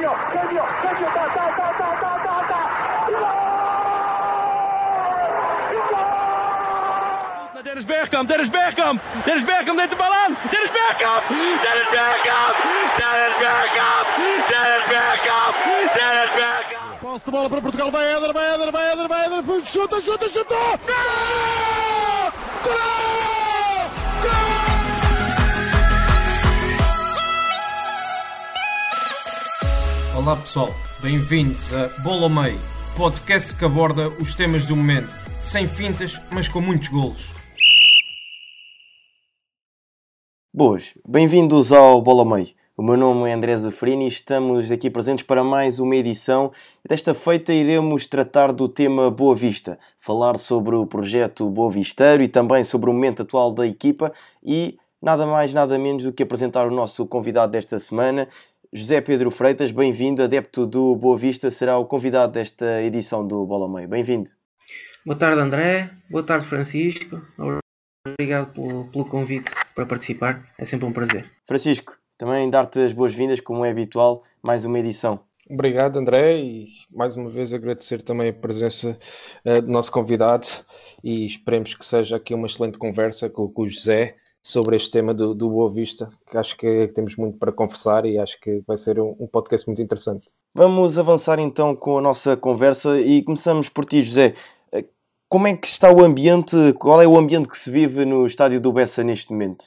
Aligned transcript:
genio, 0.00 0.16
genio, 0.32 0.64
genio, 0.82 1.08
ta, 1.12 1.24
ta, 1.34 1.46
ta, 1.56 1.66
ta, 1.78 1.88
ta, 2.00 2.12
ta, 2.24 2.36
ta. 2.48 2.60
Dennis 7.62 7.84
Bergkamp, 7.84 8.28
Dennis 8.28 8.48
Bergkamp, 8.48 9.00
Dennis 9.24 9.44
Bergkamp 9.44 9.76
neemt 9.76 9.90
de 9.90 9.96
bal 9.96 10.12
aan. 10.12 10.36
Dennis 10.50 10.72
Bergkamp, 10.72 11.28
Dennis 11.64 11.88
Bergkamp, 11.96 12.56
Dennis 13.00 13.36
Bergkamp, 13.42 14.06
Dennis 14.50 14.86
Bergkamp, 14.92 15.54
Dennis 15.94 16.30
Bergkamp. 16.38 17.00
Posse 17.00 17.24
de 17.24 17.30
bola 17.30 17.48
para 17.48 17.60
Portugal, 17.60 17.90
vai 17.90 18.14
Éder, 18.14 18.32
vai 18.32 18.54
Éder, 18.54 18.72
vai 18.72 18.92
Éder, 18.92 19.08
vai 19.08 19.24
Éder, 19.24 19.42
chuta, 19.64 20.00
chuta, 20.02 20.28
chuta! 20.30 20.54
Gol! 20.88 22.32
Gol! 22.64 23.29
Olá 30.20 30.36
pessoal, 30.36 30.68
bem-vindos 31.00 31.72
a 31.72 31.88
Bola 32.02 32.24
ao 32.24 32.28
Meio, 32.28 32.58
podcast 32.94 33.56
que 33.56 33.64
aborda 33.64 34.10
os 34.20 34.34
temas 34.34 34.66
do 34.66 34.76
momento, 34.76 35.08
sem 35.40 35.66
fintas, 35.66 36.20
mas 36.30 36.46
com 36.46 36.60
muitos 36.60 36.88
golos. 36.88 37.32
Boas, 40.52 40.92
bem-vindos 41.08 41.72
ao 41.72 42.02
Bola 42.02 42.20
ao 42.20 42.28
Meio. 42.28 42.48
O 42.76 42.82
meu 42.82 42.98
nome 42.98 43.30
é 43.30 43.32
André 43.32 43.56
Zafrini 43.56 44.04
e 44.04 44.08
estamos 44.08 44.70
aqui 44.70 44.90
presentes 44.90 45.24
para 45.24 45.42
mais 45.42 45.78
uma 45.78 45.96
edição. 45.96 46.52
Desta 46.86 47.14
feita 47.14 47.54
iremos 47.54 48.06
tratar 48.06 48.52
do 48.52 48.68
tema 48.68 49.10
Boa 49.10 49.34
Vista, 49.34 49.78
falar 49.98 50.36
sobre 50.36 50.76
o 50.76 50.84
projeto 50.84 51.48
Boa 51.48 51.70
Visteiro 51.70 52.22
e 52.22 52.28
também 52.28 52.62
sobre 52.62 52.90
o 52.90 52.92
momento 52.92 53.22
atual 53.22 53.54
da 53.54 53.66
equipa 53.66 54.12
e 54.44 54.78
nada 55.00 55.26
mais, 55.26 55.54
nada 55.54 55.78
menos 55.78 56.02
do 56.02 56.12
que 56.12 56.22
apresentar 56.22 56.66
o 56.66 56.70
nosso 56.70 57.06
convidado 57.06 57.52
desta 57.52 57.78
semana, 57.78 58.28
José 58.72 59.00
Pedro 59.00 59.32
Freitas, 59.32 59.72
bem-vindo, 59.72 60.22
adepto 60.22 60.64
do 60.64 60.94
Boa 60.94 61.18
Vista, 61.18 61.50
será 61.50 61.76
o 61.76 61.84
convidado 61.84 62.34
desta 62.34 62.80
edição 62.80 63.26
do 63.26 63.44
Bola 63.44 63.68
Meio. 63.68 63.88
Bem-vindo. 63.88 64.30
Boa 65.04 65.18
tarde, 65.18 65.40
André. 65.40 65.90
Boa 66.08 66.22
tarde, 66.22 66.46
Francisco. 66.46 67.20
Obrigado 68.06 68.52
pelo, 68.52 68.84
pelo 68.92 69.04
convite 69.06 69.50
para 69.74 69.84
participar. 69.84 70.48
É 70.56 70.64
sempre 70.64 70.86
um 70.86 70.92
prazer. 70.92 71.28
Francisco, 71.48 71.98
também 72.16 72.48
dar-te 72.48 72.78
as 72.78 72.92
boas-vindas, 72.92 73.40
como 73.40 73.64
é 73.64 73.70
habitual, 73.70 74.22
mais 74.40 74.64
uma 74.64 74.78
edição. 74.78 75.18
Obrigado, 75.50 75.98
André, 75.98 76.38
e 76.38 76.68
mais 76.92 77.16
uma 77.16 77.28
vez 77.28 77.52
agradecer 77.52 78.02
também 78.02 78.28
a 78.28 78.32
presença 78.32 78.96
uh, 79.44 79.60
do 79.62 79.68
nosso 79.68 79.90
convidado 79.90 80.46
e 81.02 81.26
esperemos 81.26 81.74
que 81.74 81.84
seja 81.84 82.14
aqui 82.14 82.32
uma 82.32 82.46
excelente 82.46 82.78
conversa 82.78 83.28
com, 83.28 83.48
com 83.48 83.62
o 83.62 83.66
José 83.66 84.14
sobre 84.42 84.76
este 84.76 84.90
tema 84.90 85.12
do, 85.12 85.34
do 85.34 85.50
Boa 85.50 85.72
Vista, 85.72 86.08
que 86.30 86.36
acho 86.36 86.56
que 86.56 86.88
temos 86.88 87.16
muito 87.16 87.38
para 87.38 87.52
conversar 87.52 88.06
e 88.06 88.18
acho 88.18 88.40
que 88.40 88.62
vai 88.66 88.76
ser 88.76 88.98
um, 88.98 89.14
um, 89.20 89.26
podcast 89.26 89.66
muito 89.66 89.82
interessante. 89.82 90.28
Vamos 90.54 90.98
avançar 90.98 91.38
então 91.38 91.76
com 91.76 91.98
a 91.98 92.00
nossa 92.00 92.36
conversa 92.36 92.98
e 92.98 93.22
começamos 93.22 93.68
por 93.68 93.84
ti, 93.84 94.02
José. 94.02 94.34
Como 95.28 95.46
é 95.46 95.56
que 95.56 95.66
está 95.66 95.92
o 95.92 96.02
ambiente, 96.02 96.56
qual 96.78 97.00
é 97.00 97.06
o 97.06 97.16
ambiente 97.16 97.48
que 97.48 97.58
se 97.58 97.70
vive 97.70 98.04
no 98.04 98.26
estádio 98.26 98.60
do 98.60 98.72
Bessa 98.72 99.04
neste 99.04 99.30
momento? 99.30 99.66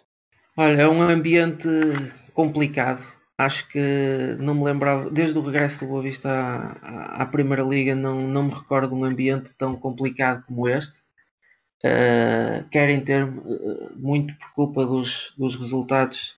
Olha, 0.58 0.82
é 0.82 0.88
um 0.90 1.02
ambiente 1.02 1.68
complicado. 2.34 3.06
Acho 3.38 3.68
que 3.70 4.36
não 4.40 4.54
me 4.54 4.64
lembrava, 4.66 5.10
desde 5.10 5.38
o 5.40 5.42
regresso 5.42 5.80
do 5.80 5.88
Boa 5.88 6.04
Vista 6.04 6.30
à, 6.30 7.24
à 7.24 7.26
Primeira 7.26 7.64
Liga, 7.64 7.96
não, 7.96 8.28
não 8.28 8.44
me 8.44 8.54
recordo 8.54 8.90
de 8.90 8.96
um 8.96 9.06
ambiente 9.06 9.50
tão 9.58 9.76
complicado 9.76 10.44
como 10.46 10.68
este. 10.68 11.03
Uh, 11.86 12.64
querem 12.70 13.02
ter 13.02 13.26
uh, 13.26 13.92
muito 13.98 14.34
por 14.36 14.54
culpa 14.54 14.86
dos, 14.86 15.34
dos 15.38 15.54
resultados 15.58 16.38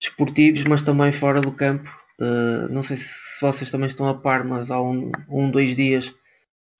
desportivos, 0.00 0.64
mas 0.64 0.82
também 0.82 1.12
fora 1.12 1.42
do 1.42 1.52
campo. 1.52 1.90
Uh, 2.18 2.72
não 2.72 2.82
sei 2.82 2.96
se 2.96 3.06
vocês 3.38 3.70
também 3.70 3.88
estão 3.88 4.08
a 4.08 4.14
par, 4.14 4.44
mas 4.44 4.70
há 4.70 4.80
um, 4.80 5.12
um 5.28 5.50
dois 5.50 5.76
dias 5.76 6.10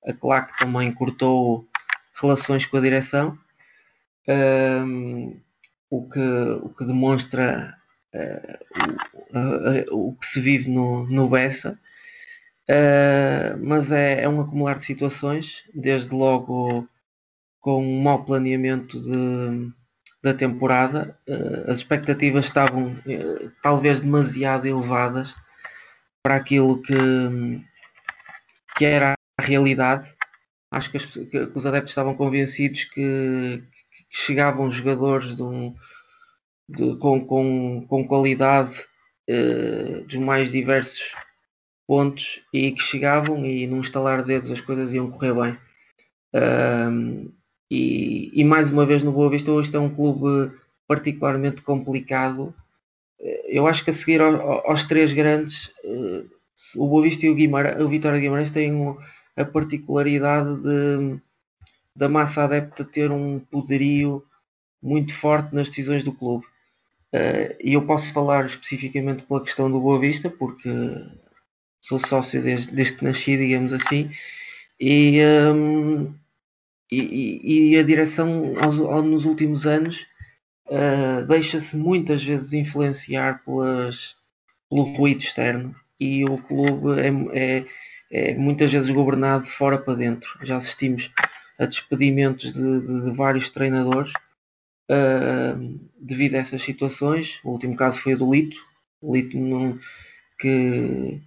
a 0.06 0.14
Claque 0.14 0.56
também 0.58 0.90
cortou 0.90 1.68
relações 2.18 2.64
com 2.64 2.78
a 2.78 2.80
direção, 2.80 3.38
o, 5.90 6.08
que, 6.08 6.20
o 6.62 6.68
que 6.70 6.84
demonstra 6.84 7.74
o, 9.90 10.08
o, 10.08 10.16
que 10.16 10.26
se 10.26 10.40
vive 10.40 10.70
no, 10.70 11.04
no 11.06 11.28
Bessa. 11.28 11.78
mas 13.60 13.92
é, 13.92 14.22
é 14.22 14.28
um 14.28 14.40
acumular 14.40 14.78
de 14.78 14.84
situações, 14.84 15.64
desde 15.74 16.14
logo 16.14 16.88
com 17.60 17.82
um 17.82 18.00
mau 18.00 18.24
planeamento 18.24 19.00
de, 19.00 19.72
da 20.22 20.34
temporada. 20.34 21.18
Uh, 21.28 21.70
as 21.70 21.78
expectativas 21.78 22.46
estavam 22.46 22.92
uh, 22.92 23.52
talvez 23.62 24.00
demasiado 24.00 24.66
elevadas 24.66 25.34
para 26.22 26.36
aquilo 26.36 26.82
que, 26.82 26.94
que 28.76 28.84
era 28.84 29.14
a 29.38 29.42
realidade. 29.42 30.12
Acho 30.70 30.90
que, 30.90 30.96
as, 30.98 31.06
que 31.06 31.50
os 31.54 31.66
adeptos 31.66 31.92
estavam 31.92 32.14
convencidos 32.14 32.84
que, 32.84 33.62
que 34.10 34.18
chegavam 34.18 34.70
jogadores 34.70 35.36
de 35.36 35.42
um, 35.42 35.74
de, 36.68 36.96
com, 36.96 37.24
com, 37.24 37.86
com 37.88 38.06
qualidade 38.06 38.78
uh, 39.30 40.04
dos 40.04 40.16
mais 40.16 40.52
diversos 40.52 41.14
pontos 41.86 42.42
e 42.52 42.72
que 42.72 42.82
chegavam 42.82 43.46
e 43.46 43.66
num 43.66 43.80
estalar 43.80 44.20
de 44.20 44.28
dedos 44.28 44.50
as 44.50 44.60
coisas 44.60 44.92
iam 44.92 45.10
correr 45.10 45.32
bem. 45.34 45.58
E, 47.70 48.30
e, 48.32 48.44
mais 48.44 48.70
uma 48.70 48.86
vez 48.86 49.02
no 49.02 49.12
Boa 49.12 49.30
Vista 49.30 49.52
hoje 49.52 49.74
é 49.74 49.78
um 49.78 49.94
clube 49.94 50.52
particularmente 50.86 51.60
complicado. 51.62 52.54
Eh, 53.20 53.46
eu 53.58 53.66
acho 53.66 53.84
que 53.84 53.90
a 53.90 53.92
seguir 53.92 54.20
aos, 54.20 54.40
aos 54.64 54.84
três 54.84 55.12
grandes, 55.12 55.70
eh, 55.84 56.24
o 56.76 56.88
Boa 56.88 57.02
Vista 57.02 57.26
e 57.26 57.30
o, 57.30 57.34
Guimarães, 57.34 57.80
o 57.80 57.88
Vitória 57.88 58.20
Guimarães 58.20 58.50
têm 58.50 58.72
a 59.36 59.44
particularidade 59.44 60.56
de, 60.62 61.20
da 61.94 62.08
massa 62.08 62.44
adepta 62.44 62.84
ter 62.84 63.10
um 63.10 63.38
poderio 63.38 64.24
muito 64.82 65.14
forte 65.14 65.54
nas 65.54 65.68
decisões 65.68 66.04
do 66.04 66.12
clube. 66.12 66.46
Eh, 67.12 67.56
e 67.62 67.74
eu 67.74 67.82
posso 67.86 68.12
falar 68.12 68.46
especificamente 68.46 69.24
pela 69.24 69.42
questão 69.44 69.70
do 69.70 69.80
Boa 69.80 69.98
Vista, 69.98 70.30
porque 70.30 70.70
sou 71.80 71.98
sócio 71.98 72.42
desde, 72.42 72.74
desde 72.74 72.96
que 72.96 73.04
nasci, 73.04 73.36
digamos 73.36 73.72
assim, 73.72 74.10
e, 74.80 75.20
um, 75.54 76.14
e, 76.90 77.72
e, 77.72 77.78
a 77.78 77.82
direção 77.82 78.54
aos, 78.60 78.78
aos, 78.80 79.04
nos 79.04 79.24
últimos 79.24 79.66
anos 79.66 80.06
uh, 80.66 81.26
deixa-se 81.26 81.76
muitas 81.76 82.24
vezes 82.24 82.52
influenciar 82.52 83.44
pelas, 83.44 84.16
pelo 84.70 84.84
ruído 84.94 85.20
externo 85.20 85.74
e 86.00 86.24
o 86.24 86.38
clube 86.38 87.00
é, 87.00 87.08
é, 87.38 87.66
é 88.10 88.34
muitas 88.34 88.72
vezes 88.72 88.90
governado 88.90 89.44
de 89.44 89.50
fora 89.50 89.76
para 89.76 89.94
dentro. 89.94 90.28
Já 90.42 90.56
assistimos 90.56 91.10
a 91.58 91.66
despedimentos 91.66 92.52
de, 92.52 92.80
de, 92.80 93.02
de 93.02 93.10
vários 93.10 93.50
treinadores 93.50 94.12
uh, 94.90 95.80
devido 96.00 96.36
a 96.36 96.38
essas 96.38 96.62
situações. 96.62 97.40
O 97.44 97.50
último 97.50 97.76
caso 97.76 98.00
foi 98.00 98.14
o 98.14 98.18
do 98.18 98.32
Lito, 98.32 98.56
o 99.00 99.14
Lito 99.14 99.36
não, 99.36 99.78
que 100.38 101.20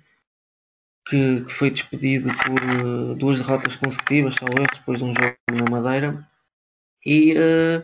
que, 1.08 1.42
que 1.42 1.54
foi 1.54 1.72
despedido 1.72 2.30
por 2.46 2.86
uh, 2.86 3.16
duas 3.16 3.40
derrotas 3.40 3.76
consecutivas, 3.76 4.36
só 4.36 4.46
erro, 4.46 4.68
depois 4.74 5.00
de 5.00 5.06
um 5.06 5.14
jogo 5.14 5.36
na 5.52 5.70
Madeira. 5.70 6.28
E, 7.06 7.34
uh, 7.34 7.84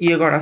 e 0.00 0.12
agora 0.12 0.38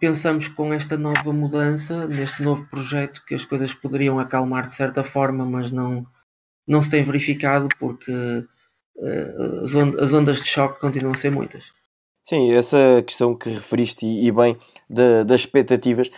pensamos 0.00 0.48
com 0.48 0.72
esta 0.72 0.96
nova 0.96 1.32
mudança, 1.32 2.06
neste 2.06 2.42
novo 2.42 2.66
projeto, 2.68 3.22
que 3.26 3.34
as 3.34 3.44
coisas 3.44 3.72
poderiam 3.74 4.18
acalmar 4.18 4.66
de 4.66 4.74
certa 4.74 5.04
forma, 5.04 5.44
mas 5.44 5.70
não, 5.70 6.06
não 6.66 6.80
se 6.80 6.90
tem 6.90 7.04
verificado 7.04 7.68
porque 7.78 8.12
uh, 8.12 9.62
as, 9.62 9.74
ondas, 9.74 10.02
as 10.02 10.12
ondas 10.12 10.38
de 10.38 10.48
choque 10.48 10.80
continuam 10.80 11.14
a 11.14 11.18
ser 11.18 11.30
muitas. 11.30 11.64
Sim, 12.22 12.52
essa 12.52 13.04
questão 13.06 13.36
que 13.36 13.50
referiste 13.50 14.04
e 14.04 14.32
bem 14.32 14.56
de, 14.90 15.22
das 15.22 15.42
expectativas. 15.42 16.10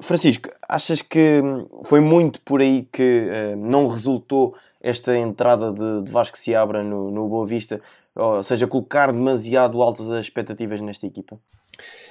Francisco, 0.00 0.48
achas 0.68 1.02
que 1.02 1.42
foi 1.84 2.00
muito 2.00 2.40
por 2.42 2.60
aí 2.60 2.88
que 2.92 3.28
não 3.56 3.88
resultou 3.88 4.56
esta 4.80 5.16
entrada 5.16 5.72
de, 5.72 6.02
de 6.04 6.10
Vasco 6.10 6.38
se 6.38 6.54
abra 6.54 6.82
no, 6.82 7.10
no 7.10 7.28
Boa 7.28 7.46
Vista, 7.46 7.80
ou 8.14 8.42
seja, 8.42 8.66
colocar 8.66 9.12
demasiado 9.12 9.82
altas 9.82 10.10
as 10.10 10.26
expectativas 10.26 10.80
nesta 10.80 11.06
equipa? 11.06 11.38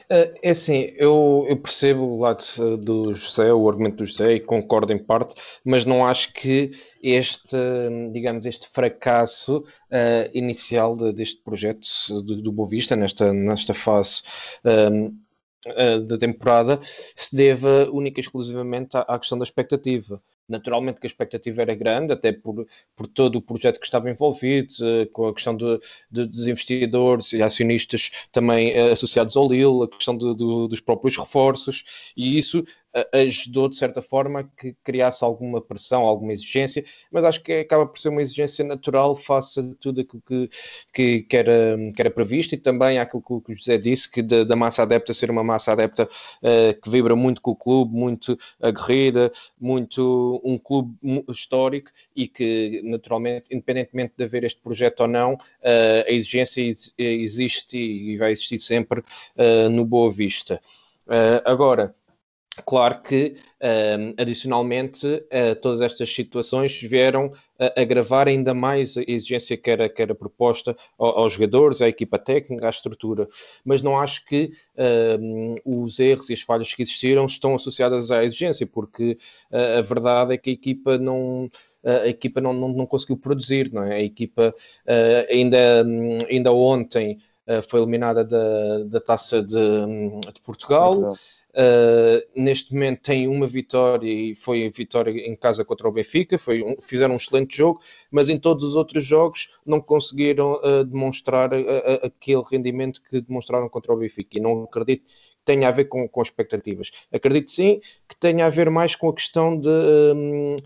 Eh, 0.10 0.34
é 0.44 0.50
assim, 0.52 0.94
eu, 0.98 1.46
eu, 1.50 1.58
percebo 1.58 2.04
o 2.04 2.20
lado 2.20 2.44
eh, 2.60 2.78
do 2.78 3.12
José, 3.14 3.52
o 3.52 3.68
argumento 3.68 3.98
do 3.98 4.06
José, 4.06 4.34
e 4.36 4.40
concordo 4.40 4.94
em 4.94 4.98
parte, 4.98 5.34
mas 5.64 5.86
não 5.86 6.06
acho 6.06 6.32
que 6.34 6.72
este, 7.02 7.58
digamos, 8.12 8.46
este 8.46 8.68
fracasso 8.70 9.58
uh, 9.60 10.30
inicial 10.34 10.96
de, 10.96 11.12
deste 11.12 11.42
projeto 11.42 11.88
do, 12.24 12.42
do 12.42 12.66
Vista, 12.66 12.96
nesta, 12.96 13.34
nesta 13.34 13.74
fase 13.74 14.22
um, 14.64 15.08
uh, 15.68 16.00
da 16.02 16.18
temporada, 16.18 16.80
se 16.84 17.36
deva 17.36 17.90
única 17.92 18.20
e 18.20 18.22
exclusivamente 18.22 18.96
à, 18.96 19.02
à 19.02 19.20
questão 19.20 19.38
da 19.38 19.44
expectativa. 19.44 20.22
Naturalmente 20.48 21.00
que 21.00 21.08
a 21.08 21.10
expectativa 21.10 21.62
era 21.62 21.74
grande, 21.74 22.14
até 22.14 22.32
por, 22.32 22.68
por 22.96 23.08
todo 23.08 23.38
o 23.38 23.42
projeto 23.42 23.80
que 23.80 23.86
estava 23.86 24.10
envolvido, 24.10 24.74
uh, 24.82 25.10
com 25.12 25.28
a 25.28 25.34
questão 25.34 25.56
de, 25.56 25.80
de, 26.12 26.26
dos 26.26 26.48
investidores 26.48 27.34
e 27.34 27.42
acionistas 27.42 28.12
também 28.32 28.78
uh, 28.78 28.92
associados 28.92 29.36
ao 29.36 29.50
Lille, 29.50 29.84
a 29.84 29.88
questão 29.88 30.18
de, 30.18 30.36
de, 30.36 30.68
dos 30.68 30.80
próprios 30.80 31.18
reforços, 31.18 32.14
e 32.16 32.38
isso 32.38 32.64
ajudou 33.14 33.68
de 33.68 33.78
certa 33.78 34.02
forma 34.02 34.50
que 34.58 34.76
criasse 34.84 35.24
alguma 35.24 35.62
pressão, 35.62 36.04
alguma 36.04 36.32
exigência, 36.32 36.84
mas 37.12 37.26
acho 37.26 37.44
que 37.44 37.52
acaba 37.52 37.86
por 37.86 38.00
ser 38.00 38.10
uma 38.10 38.22
exigência 38.22 38.64
natural 38.64 39.16
face 39.16 39.60
a 39.60 39.64
tudo 39.80 40.02
aquilo 40.02 40.22
que, 40.26 40.50
que, 40.94 41.22
que, 41.24 41.38
era, 41.38 41.78
que 41.94 42.02
era 42.02 42.10
previsto 42.10 42.54
e 42.54 42.58
também 42.58 42.98
aquilo 42.98 43.22
que 43.22 43.52
o 43.52 43.56
José 43.56 43.78
disse, 43.78 44.10
que 44.10 44.22
da, 44.22 44.44
da 44.44 44.56
massa 44.56 44.84
adepta 44.84 45.14
ser 45.14 45.30
uma 45.30 45.44
massa 45.44 45.74
adepta 45.74 46.04
uh, 46.06 46.82
que 46.82 46.90
vibra 46.90 47.16
muito 47.16 47.42
com 47.42 47.52
o 47.52 47.56
clube, 47.56 47.94
muito 47.94 48.38
aguerrida, 48.62 49.32
muito 49.60 50.42
um 50.44 50.58
clube 50.58 50.96
histórico 51.30 51.92
e 52.16 52.28
que 52.28 52.82
naturalmente, 52.84 53.48
independentemente 53.52 54.14
de 54.18 54.24
haver 54.24 54.44
este 54.44 54.62
projeto 54.62 55.02
ou 55.02 55.08
não, 55.08 55.34
uh, 55.34 56.08
a 56.08 56.12
exigência 56.12 56.62
existe 56.98 57.78
e 57.78 58.18
vai 58.18 58.32
existir 58.32 58.60
sempre 58.60 59.02
uh, 59.02 59.70
no 59.70 59.86
Boa 59.86 60.12
Vista. 60.12 60.62
agora, 61.44 61.94
Claro 62.64 63.02
que, 63.02 63.36
uh, 63.62 64.14
adicionalmente, 64.18 65.06
uh, 65.06 65.56
todas 65.62 65.82
estas 65.82 66.10
situações 66.14 66.82
vieram 66.82 67.32
agravar 67.78 68.28
ainda 68.28 68.54
mais 68.54 68.98
a 68.98 69.04
exigência 69.08 69.56
que 69.56 69.70
era, 69.70 69.88
que 69.88 70.02
era 70.02 70.14
proposta 70.14 70.76
aos, 70.98 71.16
aos 71.16 71.34
jogadores, 71.34 71.82
à 71.82 71.88
equipa 71.88 72.20
técnica, 72.20 72.68
à 72.68 72.70
estrutura. 72.70 73.28
Mas 73.64 73.82
não 73.82 74.00
acho 74.00 74.26
que 74.26 74.52
uh, 74.78 75.84
os 75.84 76.00
erros 76.00 76.30
e 76.30 76.34
as 76.34 76.42
falhas 76.42 76.74
que 76.74 76.82
existiram 76.82 77.26
estão 77.26 77.56
associadas 77.56 78.12
à 78.12 78.24
exigência, 78.24 78.68
porque 78.68 79.18
a 79.52 79.82
verdade 79.82 80.34
é 80.34 80.38
que 80.38 80.50
a 80.50 80.54
equipa 80.54 80.98
não 80.98 81.50
a 81.84 82.08
equipa 82.08 82.42
não, 82.42 82.52
não, 82.54 82.70
não 82.70 82.86
conseguiu 82.86 83.16
produzir, 83.18 83.72
não 83.72 83.84
é? 83.84 83.96
A 83.96 84.02
equipa 84.02 84.54
ainda, 85.30 85.86
ainda 86.30 86.52
ontem 86.52 87.18
foi 87.70 87.80
eliminada 87.80 88.24
da, 88.24 88.84
da 88.86 89.00
taça 89.00 89.42
de, 89.42 89.56
de 89.56 90.42
Portugal. 90.42 90.96
Portugal. 90.96 91.18
Uh, 91.56 92.22
neste 92.36 92.74
momento 92.74 93.02
tem 93.04 93.30
uma 93.30 93.48
vitória 93.48 94.12
e 94.12 94.36
foi 94.36 94.68
a 94.68 94.70
vitória 94.70 95.10
em 95.12 95.38
casa 95.38 95.64
contra 95.64 95.88
o 95.88 95.92
Benfica, 95.92 96.38
foi 96.38 96.62
um, 96.62 96.76
fizeram 96.82 97.14
um 97.14 97.16
excelente 97.16 97.56
jogo, 97.56 97.80
mas 98.12 98.28
em 98.28 98.38
todos 98.38 98.66
os 98.66 98.76
outros 98.76 99.06
jogos 99.06 99.58
não 99.66 99.80
conseguiram 99.80 100.56
uh, 100.56 100.84
demonstrar 100.84 101.54
uh, 101.54 101.66
aquele 102.04 102.42
rendimento 102.52 103.02
que 103.02 103.22
demonstraram 103.22 103.70
contra 103.70 103.94
o 103.94 103.98
Benfica 103.98 104.38
e 104.38 104.42
não 104.42 104.64
acredito 104.64 105.06
que 105.06 105.46
tenha 105.46 105.70
a 105.70 105.72
ver 105.72 105.86
com, 105.86 106.06
com 106.10 106.22
expectativas. 106.22 106.92
Acredito 107.10 107.50
sim 107.50 107.80
que 108.06 108.18
tenha 108.20 108.46
a 108.46 108.50
ver 108.50 108.70
mais 108.70 108.94
com 108.94 109.08
a 109.08 109.14
questão 109.14 109.58
de. 109.58 109.70
Um, 109.70 110.58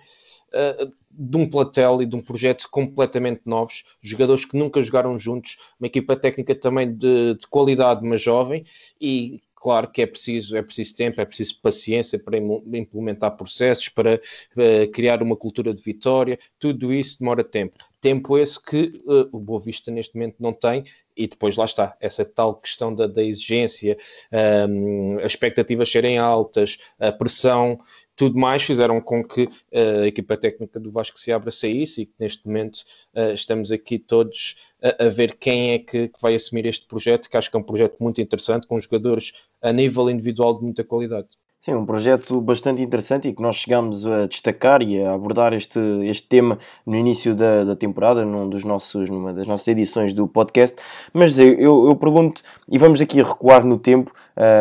de 1.12 1.38
um 1.38 1.48
platel 1.48 2.02
e 2.02 2.08
de 2.08 2.16
um 2.16 2.22
projeto 2.22 2.68
completamente 2.72 3.42
novos, 3.46 3.84
jogadores 4.02 4.46
que 4.46 4.58
nunca 4.58 4.82
jogaram 4.82 5.16
juntos, 5.16 5.58
uma 5.80 5.86
equipa 5.86 6.16
técnica 6.16 6.56
também 6.56 6.92
de, 6.92 7.36
de 7.36 7.46
qualidade, 7.48 8.04
mas 8.04 8.20
jovem, 8.20 8.64
e 9.00 9.42
Claro 9.62 9.92
que 9.92 10.02
é 10.02 10.08
preciso, 10.08 10.56
é 10.56 10.62
preciso 10.62 10.96
tempo, 10.96 11.20
é 11.20 11.26
preciso 11.26 11.60
paciência 11.62 12.18
para 12.18 12.38
implementar 12.38 13.36
processos, 13.36 13.90
para 13.90 14.16
uh, 14.16 14.92
criar 14.92 15.22
uma 15.22 15.36
cultura 15.36 15.74
de 15.74 15.82
vitória, 15.82 16.38
tudo 16.58 16.94
isso 16.94 17.20
demora 17.20 17.44
tempo. 17.44 17.76
Tempo 18.02 18.38
esse 18.38 18.64
que 18.64 19.02
uh, 19.06 19.30
o 19.32 19.40
Boa 19.40 19.60
Vista 19.60 19.92
neste 19.92 20.16
momento 20.16 20.38
não 20.40 20.54
tem, 20.54 20.84
e 21.16 21.28
depois 21.28 21.58
lá 21.58 21.66
está, 21.66 21.98
essa 22.00 22.24
tal 22.24 22.56
questão 22.56 22.96
da, 22.96 23.06
da 23.06 23.22
exigência, 23.22 23.98
um, 24.32 25.18
ehm, 25.18 25.20
as 25.20 25.34
expectativas 25.34 25.92
serem 25.92 26.18
altas, 26.18 26.78
a 26.98 27.12
pressão, 27.12 27.78
tudo 28.16 28.38
mais 28.38 28.64
fizeram 28.64 29.02
com 29.02 29.24
que 29.24 29.44
uh, 29.44 30.04
a 30.04 30.08
equipa 30.08 30.38
técnica 30.38 30.80
do 30.80 30.92
Vasco 30.92 31.20
se 31.20 31.32
abra 31.32 31.52
saísse 31.52 32.02
e 32.02 32.06
que 32.06 32.14
neste 32.20 32.46
momento 32.48 32.84
uh, 33.14 33.34
estamos 33.34 33.72
aqui 33.72 34.00
todos 34.00 34.56
a, 34.82 35.06
a 35.06 35.10
ver 35.10 35.36
quem 35.38 35.72
é 35.72 35.80
que, 35.80 36.08
que, 36.08 36.22
vai 36.22 36.36
assumir 36.36 36.66
este 36.66 36.86
projeto, 36.86 37.30
que 37.30 37.36
acho 37.36 37.50
que 37.50 37.58
é 37.58 37.60
um 37.60 37.64
projeto 37.64 37.98
muito 38.00 38.22
interessante, 38.22 38.68
com 38.68 38.80
jogadores 38.80 39.50
a 39.62 39.74
nível 39.74 40.10
individual 40.10 40.58
de 40.58 40.64
muita 40.64 40.84
qualidade. 40.84 41.28
Sim, 41.62 41.74
um 41.74 41.86
projeto 41.86 42.40
bastante 42.40 42.82
interessante 42.82 43.28
e 43.28 43.34
que 43.34 43.42
nós 43.42 43.58
chegamos 43.58 44.08
a 44.08 44.26
destacar 44.28 44.82
e 44.82 45.04
a 45.04 45.14
abordar 45.14 45.54
este, 45.54 45.78
este 46.06 46.26
tema 46.26 46.58
no 46.86 46.96
início 46.96 47.36
da, 47.36 47.66
da 47.66 47.76
temporada, 47.76 48.24
num 48.24 48.48
dos 48.48 48.64
nossos, 48.64 49.10
numa 49.10 49.34
das 49.34 49.46
nossas 49.46 49.68
edições 49.68 50.14
do 50.14 50.26
podcast. 50.26 50.78
Mas 51.12 51.38
eu, 51.38 51.86
eu 51.86 51.96
pergunto, 51.98 52.42
e 52.70 52.78
vamos 52.78 53.02
aqui 53.02 53.22
recuar 53.22 53.66
no 53.66 53.78
tempo, 53.78 54.10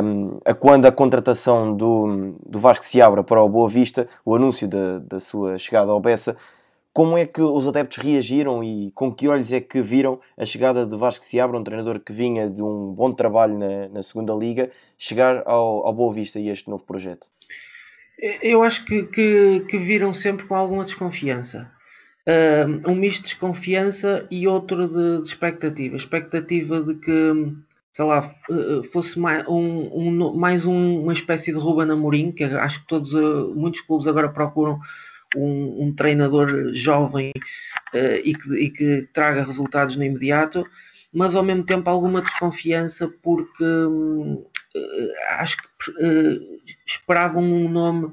um, 0.02 0.40
a 0.44 0.52
quando 0.52 0.86
a 0.86 0.90
contratação 0.90 1.72
do, 1.72 2.34
do 2.44 2.58
Vasco 2.58 2.84
se 2.84 3.00
abra 3.00 3.22
para 3.22 3.40
o 3.40 3.48
Boa 3.48 3.68
Vista, 3.68 4.08
o 4.24 4.34
anúncio 4.34 4.66
da, 4.66 4.98
da 4.98 5.20
sua 5.20 5.56
chegada 5.56 5.92
ao 5.92 6.00
Bessa, 6.00 6.36
como 6.98 7.16
é 7.16 7.24
que 7.24 7.40
os 7.40 7.64
adeptos 7.64 7.98
reagiram 7.98 8.64
e 8.64 8.90
com 8.90 9.14
que 9.14 9.28
olhos 9.28 9.52
é 9.52 9.60
que 9.60 9.80
viram 9.80 10.18
a 10.36 10.44
chegada 10.44 10.84
de 10.84 10.96
Vasco 10.96 11.24
Seabra, 11.24 11.56
um 11.56 11.62
treinador 11.62 12.00
que 12.00 12.12
vinha 12.12 12.50
de 12.50 12.60
um 12.60 12.92
bom 12.92 13.12
trabalho 13.12 13.56
na, 13.56 13.88
na 13.88 14.02
segunda 14.02 14.34
liga, 14.34 14.68
chegar 14.98 15.44
ao, 15.46 15.86
ao 15.86 15.92
Boa 15.92 16.12
Vista 16.12 16.40
e 16.40 16.48
este 16.48 16.68
novo 16.68 16.82
projeto? 16.82 17.28
Eu 18.42 18.64
acho 18.64 18.84
que, 18.84 19.04
que, 19.04 19.64
que 19.68 19.78
viram 19.78 20.12
sempre 20.12 20.44
com 20.46 20.56
alguma 20.56 20.84
desconfiança. 20.84 21.70
Uh, 22.26 22.90
um 22.90 22.96
misto 22.96 23.18
de 23.18 23.28
desconfiança 23.28 24.26
e 24.28 24.48
outro 24.48 24.88
de, 24.88 25.22
de 25.22 25.28
expectativa. 25.28 25.96
Expectativa 25.96 26.80
de 26.82 26.94
que, 26.94 27.54
sei 27.92 28.04
lá, 28.06 28.34
eh, 28.50 28.88
fosse 28.92 29.20
mais, 29.20 29.46
um, 29.46 29.88
um, 29.94 30.34
mais 30.34 30.66
um, 30.66 31.02
uma 31.02 31.12
espécie 31.12 31.52
de 31.52 31.58
Ruben 31.60 31.92
Amorim, 31.92 32.32
que 32.32 32.42
acho 32.42 32.80
que 32.80 32.88
todos, 32.88 33.14
uh, 33.14 33.54
muitos 33.54 33.82
clubes 33.82 34.08
agora 34.08 34.28
procuram 34.28 34.80
um, 35.36 35.86
um 35.86 35.94
treinador 35.94 36.72
jovem 36.74 37.32
uh, 37.94 38.20
e, 38.24 38.34
que, 38.34 38.54
e, 38.54 38.70
que, 38.70 39.08
traga 39.12 39.44
resultados 39.44 39.96
no 39.96 40.04
imediato, 40.04 40.66
mas 41.12 41.34
ao 41.34 41.42
mesmo 41.42 41.64
tempo 41.64 41.88
alguma 41.88 42.22
desconfiança 42.22 43.08
porque 43.22 43.64
uh, 43.64 44.46
acho 45.38 45.56
que 45.56 45.90
uh, 45.90 46.60
esperavam 46.86 47.42
um 47.42 47.68
nome 47.68 48.12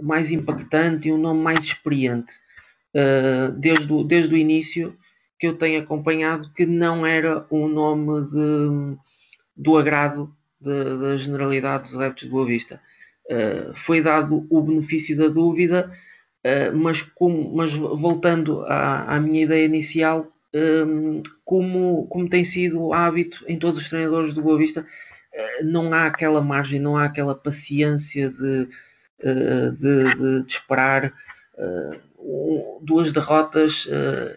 mais 0.00 0.30
impactante 0.30 1.08
e 1.08 1.12
um 1.12 1.18
nome 1.18 1.40
mais 1.40 1.64
experiente 1.64 2.32
desde, 3.58 3.90
o, 3.90 4.04
desde 4.04 4.34
o 4.34 4.36
início 4.36 4.94
que 5.38 5.46
eu 5.46 5.56
tenho 5.56 5.80
acompanhado 5.80 6.52
que 6.54 6.66
não 6.66 7.06
era 7.06 7.46
um 7.50 7.66
nome 7.66 8.26
de, 8.26 8.98
do 9.56 9.78
agrado 9.78 10.34
da 10.60 11.16
generalidade 11.16 11.84
dos 11.84 11.96
adeptos 11.96 12.24
de 12.24 12.30
Boa 12.30 12.46
Vista. 12.46 12.80
Uh, 13.26 13.74
foi 13.74 14.00
dado 14.00 14.46
o 14.50 14.62
benefício 14.62 15.16
da 15.16 15.28
dúvida 15.28 15.92
Uh, 16.44 16.76
mas, 16.76 17.02
como, 17.02 17.54
mas 17.54 17.72
voltando 17.72 18.64
à, 18.64 19.14
à 19.14 19.20
minha 19.20 19.44
ideia 19.44 19.64
inicial, 19.64 20.26
um, 20.52 20.58
ehm, 20.58 21.22
como, 21.44 22.06
como 22.08 22.28
tem 22.28 22.42
sido 22.42 22.92
hábito 22.92 23.44
em 23.46 23.56
todos 23.56 23.80
os 23.80 23.88
treinadores 23.88 24.34
do 24.34 24.42
Boa 24.42 24.58
Vista, 24.58 24.80
uh, 24.80 25.64
não 25.64 25.94
há 25.94 26.06
aquela 26.06 26.40
margem, 26.40 26.80
não 26.80 26.96
há 26.96 27.04
aquela 27.04 27.34
paciência 27.34 28.28
de, 28.28 28.68
uh, 29.22 29.70
de, 29.72 30.14
de, 30.16 30.42
de, 30.42 30.52
esperar. 30.52 31.12
Duas 32.80 33.12
derrotas, 33.12 33.86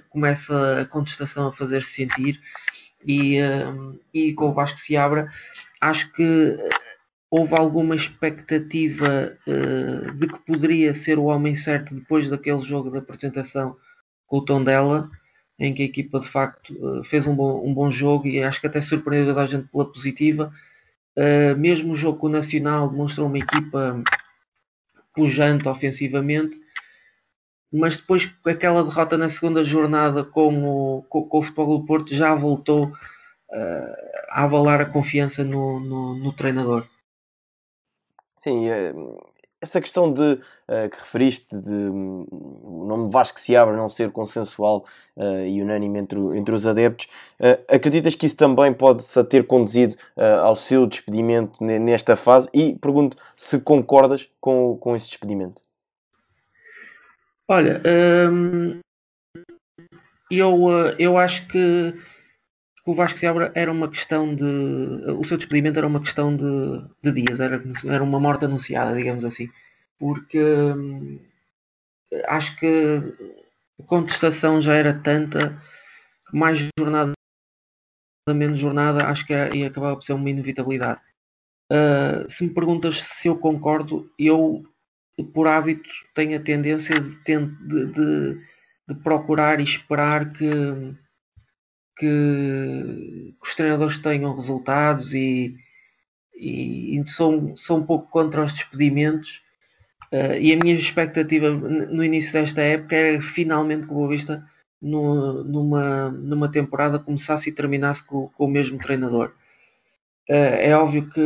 começa 0.09 0.81
a 0.81 0.85
contestação 0.85 1.47
a 1.47 1.53
fazer-se 1.53 1.91
sentir 1.91 2.39
e, 3.05 3.37
ehm, 3.37 3.93
e 4.13 4.33
com 4.33 4.49
o 4.49 4.53
Vasco 4.53 4.77
se 4.77 4.97
abra, 4.97 5.31
acho 5.79 6.11
que 6.11 6.57
houve 7.37 7.53
alguma 7.53 7.97
expectativa 7.97 9.37
uh, 9.45 10.11
de 10.13 10.27
que 10.27 10.39
poderia 10.45 10.93
ser 10.93 11.19
o 11.19 11.25
homem 11.25 11.53
certo 11.53 11.93
depois 11.93 12.29
daquele 12.29 12.61
jogo 12.61 12.89
de 12.89 12.97
apresentação 12.97 13.75
com 14.25 14.37
o 14.37 14.45
tom 14.45 14.63
dela, 14.63 15.09
em 15.59 15.73
que 15.73 15.81
a 15.81 15.85
equipa 15.85 16.21
de 16.21 16.29
facto 16.29 16.73
uh, 16.73 17.03
fez 17.03 17.27
um 17.27 17.35
bom, 17.35 17.61
um 17.67 17.73
bom 17.73 17.91
jogo 17.91 18.25
e 18.25 18.41
acho 18.41 18.61
que 18.61 18.67
até 18.67 18.79
surpreendeu 18.79 19.33
toda 19.33 19.43
a 19.43 19.47
gente 19.47 19.67
pela 19.67 19.91
positiva. 19.91 20.49
Uh, 21.17 21.57
mesmo 21.57 21.91
o 21.91 21.95
jogo 21.95 22.19
com 22.19 22.27
o 22.27 22.29
Nacional 22.29 22.89
demonstrou 22.89 23.27
uma 23.27 23.37
equipa 23.37 24.01
pujante 25.13 25.67
ofensivamente, 25.67 26.57
mas 27.69 27.97
depois 27.97 28.33
aquela 28.45 28.81
derrota 28.81 29.17
na 29.17 29.29
segunda 29.29 29.61
jornada 29.61 30.23
com 30.23 30.63
o, 30.63 31.01
com, 31.09 31.23
com 31.23 31.39
o 31.39 31.43
Futebol 31.43 31.79
do 31.79 31.85
Porto 31.85 32.15
já 32.15 32.33
voltou 32.33 32.93
a 34.31 34.43
avalar 34.43 34.81
a 34.81 34.85
confiança 34.85 35.43
no, 35.43 35.79
no, 35.79 36.15
no 36.15 36.33
treinador. 36.33 36.85
Sim, 38.45 38.69
eh, 38.69 38.93
essa 39.59 39.81
questão 39.81 40.13
de 40.13 40.21
uh, 40.21 40.89
que 40.91 40.99
referiste 40.99 41.47
de 41.59 41.73
um, 41.73 42.27
o 42.29 42.85
nome 42.87 43.09
Vasco 43.11 43.39
se 43.39 43.55
abre 43.55 43.75
não 43.75 43.89
ser 43.89 44.11
consensual 44.11 44.85
uh, 45.17 45.47
e 45.47 45.63
unânime 45.63 45.97
entre, 45.97 46.19
entre 46.37 46.53
os 46.53 46.67
adeptos, 46.67 47.07
uh, 47.39 47.59
acreditas 47.67 48.13
que 48.13 48.27
isso 48.27 48.37
também 48.37 48.71
pode 48.71 49.03
ter 49.31 49.47
conduzido 49.47 49.97
ao 50.43 50.55
seu 50.55 50.85
despedimento 50.85 51.63
nesta 51.63 52.15
fase? 52.15 52.47
E 52.53 52.75
pergunto 52.75 53.17
se 53.35 53.59
concordas 53.59 54.29
com, 54.39 54.77
com 54.77 54.95
esse 54.95 55.07
despedimento. 55.07 55.63
Olha, 57.47 57.81
hum, 58.31 58.79
eu, 60.29 60.55
eu 60.99 61.17
acho 61.17 61.47
que 61.47 61.95
que 62.85 62.91
o 62.91 62.95
Vasco 62.95 63.17
Seabra 63.17 63.51
era 63.55 63.71
uma 63.71 63.89
questão 63.89 64.35
de. 64.35 64.43
O 65.17 65.23
seu 65.23 65.37
despedimento 65.37 65.79
era 65.79 65.87
uma 65.87 65.99
questão 65.99 66.35
de, 66.37 66.83
de 67.01 67.23
dias, 67.23 67.39
era, 67.39 67.61
era 67.85 68.03
uma 68.03 68.19
morte 68.19 68.45
anunciada, 68.45 68.95
digamos 68.95 69.25
assim. 69.25 69.49
Porque 69.97 70.39
hum, 70.39 71.19
acho 72.27 72.55
que 72.57 73.01
a 73.79 73.83
contestação 73.83 74.61
já 74.61 74.75
era 74.75 74.93
tanta 74.93 75.59
mais 76.31 76.59
jornada 76.77 77.13
menos 78.29 78.59
jornada 78.59 79.07
acho 79.07 79.25
que 79.25 79.33
ia 79.33 79.67
acabar 79.67 79.95
por 79.95 80.03
ser 80.03 80.13
uma 80.13 80.29
inevitabilidade. 80.29 80.99
Uh, 81.71 82.29
se 82.29 82.43
me 82.43 82.53
perguntas 82.53 83.01
se 83.01 83.27
eu 83.27 83.37
concordo, 83.37 84.11
eu, 84.17 84.63
por 85.33 85.47
hábito, 85.47 85.89
tenho 86.13 86.37
a 86.37 86.41
tendência 86.41 86.99
de, 86.99 87.15
de, 87.23 87.85
de, 87.87 88.41
de 88.87 88.95
procurar 89.03 89.59
e 89.59 89.63
esperar 89.63 90.31
que, 90.33 90.49
que, 91.97 93.33
os 93.41 93.55
treinadores 93.55 93.99
tenham 93.99 94.35
resultados 94.35 95.13
e, 95.13 95.55
e, 96.35 96.99
e 96.99 97.07
sou, 97.07 97.55
sou 97.55 97.77
um 97.77 97.85
pouco 97.85 98.09
contra 98.09 98.43
os 98.43 98.53
despedimentos. 98.53 99.41
Uh, 100.11 100.37
e 100.39 100.53
a 100.53 100.57
minha 100.57 100.75
expectativa 100.75 101.49
no 101.49 102.03
início 102.03 102.31
desta 102.33 102.61
época 102.61 102.95
era 102.95 103.21
finalmente 103.21 103.87
que 103.87 103.91
o 103.91 103.95
Boa 103.95 104.09
Vista 104.09 104.45
no, 104.81 105.43
numa, 105.43 106.09
numa 106.11 106.51
temporada 106.51 106.99
começasse 106.99 107.49
e 107.49 107.53
terminasse 107.53 108.03
com, 108.05 108.29
com 108.29 108.45
o 108.45 108.49
mesmo 108.49 108.77
treinador. 108.77 109.33
Uh, 110.29 110.57
é 110.59 110.75
óbvio 110.75 111.09
que, 111.09 111.21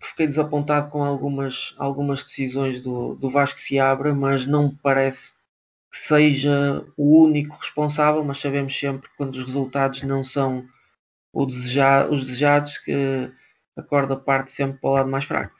que, 0.00 0.06
fiquei 0.08 0.26
desapontado 0.26 0.90
com 0.90 1.04
algumas, 1.04 1.74
algumas 1.78 2.24
decisões 2.24 2.82
do, 2.82 3.14
do 3.14 3.30
Vasco 3.30 3.60
se 3.60 3.78
abra, 3.78 4.14
mas 4.14 4.46
não 4.46 4.68
me 4.68 4.78
parece 4.82 5.32
que 5.32 5.33
seja 5.96 6.84
o 6.96 7.22
único 7.24 7.56
responsável, 7.56 8.24
mas 8.24 8.40
sabemos 8.40 8.78
sempre 8.78 9.08
que 9.08 9.16
quando 9.16 9.34
os 9.34 9.44
resultados 9.44 10.02
não 10.02 10.22
são 10.24 10.64
deseja, 11.46 12.06
os 12.08 12.24
desejados, 12.24 12.78
que 12.78 13.30
a 13.76 13.82
corda 13.82 14.16
parte 14.16 14.52
sempre 14.52 14.78
para 14.80 14.90
o 14.90 14.92
lado 14.94 15.10
mais 15.10 15.24
fraco. 15.24 15.54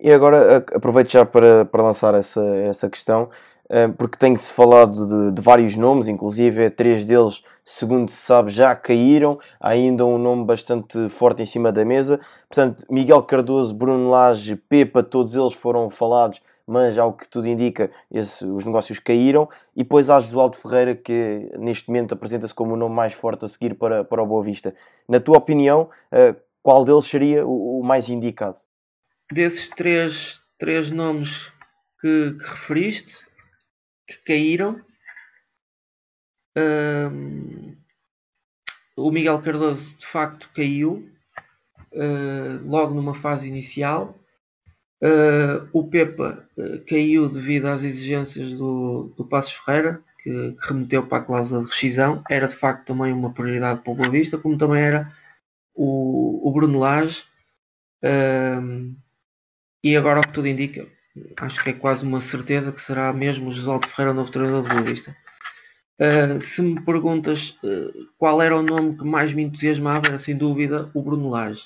E 0.00 0.12
agora 0.12 0.56
aproveito 0.56 1.10
já 1.12 1.24
para, 1.24 1.64
para 1.64 1.82
lançar 1.82 2.14
essa, 2.14 2.44
essa 2.56 2.90
questão. 2.90 3.30
Eh, 3.70 3.88
porque 3.88 4.18
tem-se 4.18 4.52
falado 4.52 5.06
de, 5.06 5.32
de, 5.32 5.42
vários 5.42 5.74
nomes, 5.76 6.08
inclusive 6.08 6.68
três 6.70 7.04
deles, 7.04 7.42
segundo 7.64 8.10
se 8.10 8.18
sabe, 8.18 8.50
já 8.50 8.74
caíram. 8.76 9.38
Há 9.58 9.70
ainda 9.70 10.04
um 10.04 10.18
nome 10.18 10.44
bastante 10.44 11.08
forte 11.08 11.42
em 11.42 11.46
cima 11.46 11.72
da 11.72 11.84
mesa. 11.84 12.20
Portanto, 12.48 12.84
Miguel 12.90 13.22
Cardoso, 13.22 13.72
Bruno 13.74 14.10
Lage, 14.10 14.56
Pepa, 14.56 15.02
todos 15.02 15.34
eles 15.34 15.54
foram 15.54 15.88
falados, 15.88 16.40
mas 16.66 16.98
ao 16.98 17.12
que 17.12 17.28
tudo 17.28 17.46
indica, 17.46 17.90
esse, 18.10 18.44
os 18.44 18.64
negócios 18.64 18.98
caíram. 18.98 19.48
E 19.76 19.82
depois 19.82 20.08
há 20.08 20.18
Josualdo 20.20 20.56
Ferreira, 20.56 20.94
que 20.94 21.50
neste 21.58 21.88
momento 21.88 22.14
apresenta-se 22.14 22.54
como 22.54 22.74
o 22.74 22.76
nome 22.76 22.94
mais 22.94 23.12
forte 23.12 23.44
a 23.44 23.48
seguir 23.48 23.74
para, 23.74 24.04
para 24.04 24.22
o 24.22 24.26
Boa 24.26 24.42
Vista. 24.42 24.74
Na 25.08 25.20
tua 25.20 25.38
opinião, 25.38 25.90
uh, 26.12 26.40
qual 26.62 26.84
deles 26.84 27.04
seria 27.04 27.46
o, 27.46 27.80
o 27.80 27.84
mais 27.84 28.08
indicado? 28.08 28.56
Desses 29.30 29.68
três, 29.68 30.40
três 30.58 30.90
nomes 30.90 31.52
que, 32.00 32.36
que 32.38 32.44
referiste, 32.44 33.26
que 34.06 34.16
caíram. 34.24 34.80
Um, 36.56 37.76
o 38.96 39.10
Miguel 39.10 39.42
Cardoso 39.42 39.96
de 39.98 40.06
facto 40.06 40.48
caiu 40.54 41.08
uh, 41.92 42.64
logo 42.64 42.94
numa 42.94 43.14
fase 43.14 43.48
inicial. 43.48 44.14
Uh, 45.04 45.68
o 45.70 45.86
Pepa 45.86 46.48
uh, 46.56 46.82
caiu 46.86 47.28
devido 47.28 47.66
às 47.66 47.82
exigências 47.82 48.54
do, 48.54 49.12
do 49.18 49.24
Passos 49.26 49.52
Ferreira, 49.52 50.00
que, 50.22 50.30
que, 50.52 50.66
remeteu 50.66 51.06
para 51.06 51.18
a 51.18 51.22
cláusula 51.22 51.62
de 51.62 51.68
rescisão. 51.68 52.24
Era 52.30 52.46
de 52.46 52.56
facto 52.56 52.86
também 52.86 53.12
uma 53.12 53.30
prioridade 53.30 53.82
para 53.82 53.92
o 53.92 53.94
Boa 53.94 54.08
Vista, 54.08 54.38
como 54.38 54.56
também 54.56 54.82
era 54.82 55.12
o, 55.74 56.48
o 56.48 56.50
Bruno 56.50 56.78
Lage. 56.78 57.22
e 59.82 59.94
agora 59.94 60.20
o 60.20 60.22
que 60.22 60.32
tudo 60.32 60.48
indica, 60.48 60.88
acho 61.36 61.62
que 61.62 61.68
é 61.68 61.74
quase 61.74 62.02
uma 62.02 62.22
certeza 62.22 62.72
que 62.72 62.80
será 62.80 63.12
mesmo 63.12 63.50
o 63.50 63.52
Josualdo 63.52 63.86
Ferreira 63.88 64.12
o 64.12 64.14
novo 64.14 64.30
treinador 64.30 64.62
do 64.62 64.68
Boa 64.70 64.82
Vista. 64.82 65.14
Uh, 66.00 66.40
se 66.40 66.62
me 66.62 66.80
perguntas 66.80 67.50
uh, 67.62 68.08
qual 68.16 68.40
era 68.40 68.56
o 68.56 68.62
nome 68.62 68.96
que 68.96 69.04
mais 69.04 69.34
me 69.34 69.42
entusiasmava, 69.42 70.08
era 70.08 70.18
sem 70.18 70.34
dúvida 70.34 70.90
o 70.94 71.02
Bruno 71.02 71.28
Lage. 71.28 71.64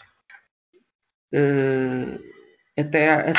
Até 2.79 3.31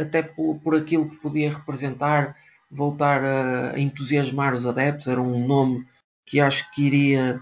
até, 0.00 0.22
por, 0.22 0.58
por, 0.58 0.74
aquilo 0.74 1.08
que 1.08 1.16
podia 1.16 1.50
representar, 1.50 2.36
voltar 2.70 3.22
a, 3.22 3.78
entusiasmar 3.78 4.54
os 4.54 4.66
adeptos, 4.66 5.06
era 5.06 5.20
um 5.20 5.46
nome 5.46 5.86
que 6.26 6.40
acho 6.40 6.68
que 6.72 6.82
iria, 6.82 7.40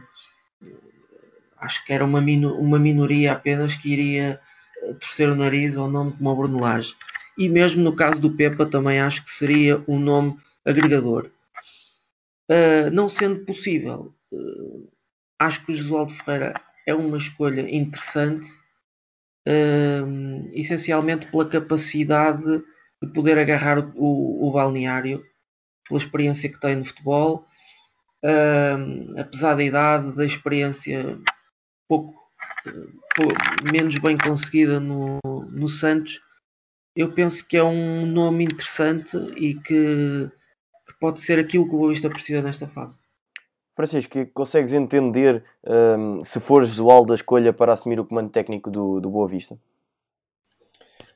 acho 1.59 1.85
que 1.85 1.93
era 1.93 2.05
uma, 2.05 2.21
uma 2.21 2.79
minoria 2.79 3.33
apenas 3.33 3.75
que 3.75 3.91
iria 3.91 4.41
torcer 5.01 5.31
o 5.31 5.37
nariz 5.37 5.77
ao 5.77 5.91
nome 5.91 6.13
como 6.13 6.31
o 6.31 6.37
Bruno 6.37 6.61
Lage 6.61 6.95
e 7.39 7.49
mesmo 7.49 7.83
no 7.83 7.95
caso 7.95 8.21
do 8.21 8.33
Pepa 8.35 8.67
também 8.67 8.99
acho 9.01 9.25
que 9.25 9.31
seria 9.31 9.83
um 9.87 9.99
nome 9.99 10.37
agregador. 10.65 11.31
Uh, 12.51 12.91
não 12.93 13.09
sendo 13.09 13.45
possível, 13.45 14.13
uh, 14.33 14.91
acho 15.39 15.65
que 15.65 15.73
o 15.73 15.75
Josualdo 15.75 16.15
Ferreira 16.15 16.61
é 16.85 16.95
uma 16.95 17.17
escolha 17.17 17.61
interessante, 17.71 18.49
essencialmente 20.53 21.27
pela 21.27 21.49
capacidade 21.49 22.63
de 23.03 23.13
poder 23.13 23.39
agarrar 23.39 23.79
o, 23.95 24.49
o, 24.49 24.53
balneário, 24.53 25.25
pela 25.87 25.99
experiência 25.99 26.49
que 26.49 26.61
tem 26.61 26.77
no 26.77 26.85
futebol, 26.85 27.47
apesar 29.17 29.55
da 29.55 29.63
idade, 29.63 30.13
da 30.13 30.25
experiência 30.25 31.19
pouco, 31.89 32.15
menos 33.73 33.97
bem 33.99 34.19
conseguida 34.19 34.79
no, 34.79 35.19
no 35.51 35.69
Santos, 35.69 36.21
eu 36.95 37.13
penso 37.13 37.47
que 37.47 37.57
é 37.57 37.63
um 37.63 38.05
nome 38.07 38.45
interessante 38.45 39.17
e 39.37 39.55
que, 39.55 40.31
que 40.87 40.99
pode 41.01 41.21
ser 41.21 41.39
aquilo 41.39 41.69
que 41.69 41.75
o 41.75 41.79
Boa 41.79 41.93
Vista 41.93 42.11
precisa 42.11 42.43
nesta 42.43 42.67
fase. 42.67 42.99
Francisco, 43.79 44.27
consegues 44.35 44.73
entender 44.73 45.45
um, 45.65 46.25
se 46.25 46.41
fores 46.41 46.71
Josualdo 46.71 47.13
a 47.13 47.15
escolha 47.15 47.53
para 47.53 47.73
assumir 47.73 48.01
o 48.01 48.05
comando 48.05 48.29
técnico 48.29 48.69
do, 48.73 48.99
do 48.99 49.09
Boa 49.09 49.29
Vista? 49.29 49.57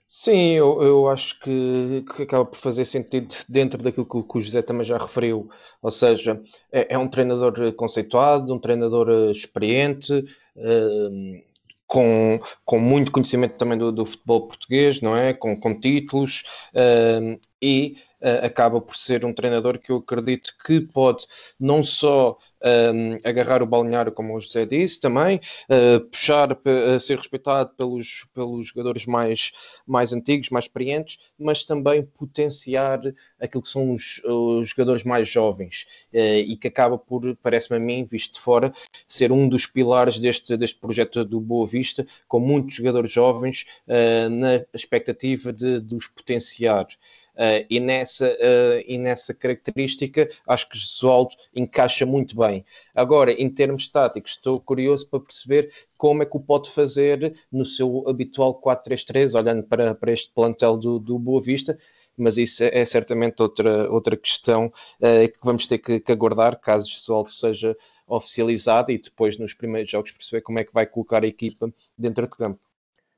Sim, 0.07 0.53
eu, 0.53 0.81
eu 0.81 1.09
acho 1.09 1.41
que, 1.41 2.05
que, 2.15 2.23
acaba 2.23 2.45
por 2.45 2.57
fazer 2.57 2.85
sentido 2.85 3.35
dentro 3.49 3.83
daquilo 3.83 4.07
que, 4.07 4.23
que 4.23 4.39
o 4.39 4.41
José 4.41 4.63
também 4.63 4.85
já 4.85 4.97
referiu. 4.97 5.51
Ou 5.83 5.91
seja, 5.91 6.41
é, 6.71 6.95
é 6.95 6.99
um 6.99 7.09
treinador 7.09 7.73
conceituado, 7.73 8.55
um 8.55 8.61
treinador 8.61 9.09
eh, 9.11 9.33
experiente. 9.33 10.25
Um, 10.55 11.43
com, 11.85 12.41
com 12.65 12.79
muito 12.79 13.11
conhecimento 13.11 13.57
também 13.57 13.77
do, 13.77 13.93
do 13.93 14.07
futebol 14.07 14.47
português, 14.47 15.01
não 15.03 15.15
é? 15.15 15.35
Com, 15.35 15.59
com 15.59 15.79
títulos 15.79 16.43
uh, 16.75 17.39
e 17.61 17.97
acaba 18.43 18.81
por 18.81 18.97
ser 18.97 19.25
um 19.25 19.33
treinador 19.33 19.79
que 19.79 19.91
eu 19.91 19.97
acredito 19.97 20.55
que 20.65 20.81
pode 20.81 21.27
não 21.59 21.83
só 21.83 22.37
um, 22.63 23.19
agarrar 23.29 23.63
o 23.63 23.67
balneário, 23.67 24.13
como 24.13 24.35
o 24.35 24.41
José 24.41 24.65
disse, 24.65 25.01
também 25.01 25.41
uh, 25.69 26.01
puxar 26.01 26.53
a 26.53 26.99
ser 26.99 27.19
respeitado 27.19 27.71
pelos, 27.77 28.27
pelos 28.35 28.69
jogadores 28.69 29.07
mais, 29.07 29.53
mais 29.87 30.13
antigos, 30.13 30.51
mais 30.51 30.65
experientes, 30.67 31.33
mas 31.39 31.65
também 31.65 32.03
potenciar 32.03 33.01
aquilo 33.41 33.63
que 33.63 33.69
são 33.69 33.93
os, 33.93 34.23
os 34.25 34.69
jogadores 34.69 35.05
mais 35.05 35.29
jovens 35.29 36.09
uh, 36.13 36.19
e 36.19 36.57
que 36.57 36.69
acaba 36.69 36.97
por, 36.97 37.37
parece-me 37.43 37.77
a 37.77 37.81
mim, 37.81 38.07
visto 38.09 38.35
de 38.35 38.41
fora, 38.41 38.73
ser 39.07 39.33
um 39.33 39.49
dos 39.49 39.67
pilares 39.67 40.19
deste, 40.19 40.57
deste 40.57 40.79
projeto 40.79 41.25
do 41.25 41.41
Boa 41.41 41.67
Vista, 41.67 42.07
com 42.29 42.39
muitos 42.39 42.75
jogadores 42.75 43.11
jovens 43.11 43.67
uh, 43.87 44.29
na 44.31 44.65
expectativa 44.73 45.53
de, 45.53 45.81
de 45.81 45.95
os 45.95 46.07
potenciar. 46.07 46.87
Uh, 47.35 47.65
e, 47.71 47.81
nessa, 47.81 48.29
uh, 48.29 48.85
e 48.87 48.99
nessa 48.99 49.33
característica 49.33 50.29
acho 50.47 50.69
que 50.69 50.79
Gesualdo 50.79 51.35
encaixa 51.55 52.05
muito 52.05 52.37
bem. 52.37 52.63
Agora, 52.95 53.33
em 53.33 53.49
termos 53.49 53.89
táticos, 53.89 54.33
estou 54.33 54.61
curioso 54.61 55.09
para 55.09 55.21
perceber 55.21 55.73
como 55.97 56.23
é 56.23 56.27
que 56.27 56.37
o 56.37 56.41
pode 56.41 56.71
fazer 56.71 57.33
no 57.51 57.65
seu 57.65 58.07
habitual 58.07 58.61
4-3-3, 58.61 59.35
olhando 59.35 59.63
para, 59.63 59.95
para 59.95 60.13
este 60.13 60.31
plantel 60.31 60.77
do, 60.77 60.99
do 60.99 61.19
Boa 61.19 61.41
Vista, 61.41 61.75
mas 62.19 62.37
isso 62.37 62.65
é, 62.65 62.81
é 62.81 62.85
certamente 62.85 63.43
outra, 63.43 63.91
outra 63.91 64.15
questão 64.15 64.67
uh, 64.67 65.29
que 65.29 65.39
vamos 65.43 65.67
ter 65.67 65.79
que, 65.79 66.01
que 66.01 66.13
aguardar 66.13 66.61
caso 66.61 66.91
Gesualdo 66.91 67.31
seja 67.31 67.75
oficializado 68.07 68.93
e 68.93 68.99
depois 68.99 69.39
nos 69.39 69.55
primeiros 69.55 69.91
jogos 69.91 70.13
perceber 70.13 70.43
como 70.43 70.59
é 70.59 70.65
que 70.65 70.75
vai 70.75 70.87
colocar 70.87 71.25
a 71.25 71.27
equipa 71.27 71.73
dentro 71.97 72.27
de 72.27 72.37
campo. 72.37 72.61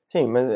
Sim, 0.06 0.28
mas 0.28 0.48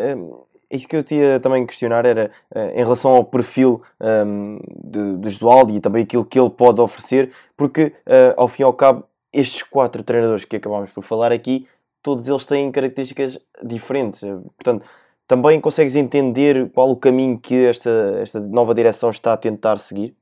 isso 0.71 0.87
que 0.87 0.97
eu 0.97 1.03
tinha 1.03 1.41
também 1.41 1.65
questionar 1.67 2.05
era 2.05 2.31
uh, 2.55 2.59
em 2.75 2.79
relação 2.79 3.13
ao 3.13 3.25
perfil 3.25 3.83
um, 4.01 4.07
ehm, 4.07 5.19
de, 5.19 5.31
de 5.31 5.77
e 5.77 5.81
também 5.81 6.03
aquilo 6.03 6.25
que 6.25 6.39
ele 6.39 6.51
pode 6.51 6.81
oferecer, 6.81 7.33
porque 7.57 7.87
uh, 8.07 8.35
ao 8.37 8.49
fim 8.49 8.63
e 8.63 8.65
ao 8.65 8.73
cabo, 8.73 9.05
estes 9.33 9.63
quatro 9.63 10.03
treinadores 10.03 10.45
que 10.45 10.57
acabámos 10.57 10.91
por 10.91 11.03
falar 11.03 11.33
aqui, 11.33 11.67
todos 12.03 12.29
eles 12.29 12.45
têm 12.45 12.71
características 12.71 13.39
diferentes. 13.63 14.21
Portanto, 14.57 14.85
também 15.27 15.61
consegues 15.61 15.95
entender 15.95 16.71
qual 16.71 16.91
o 16.91 16.97
caminho 16.97 17.39
que 17.39 17.67
esta, 17.67 18.19
esta 18.21 18.41
nova 18.41 18.75
direção 18.75 19.11
está 19.11 19.35
a 19.35 19.37
tentar 19.37 19.79
seguir? 19.79 20.17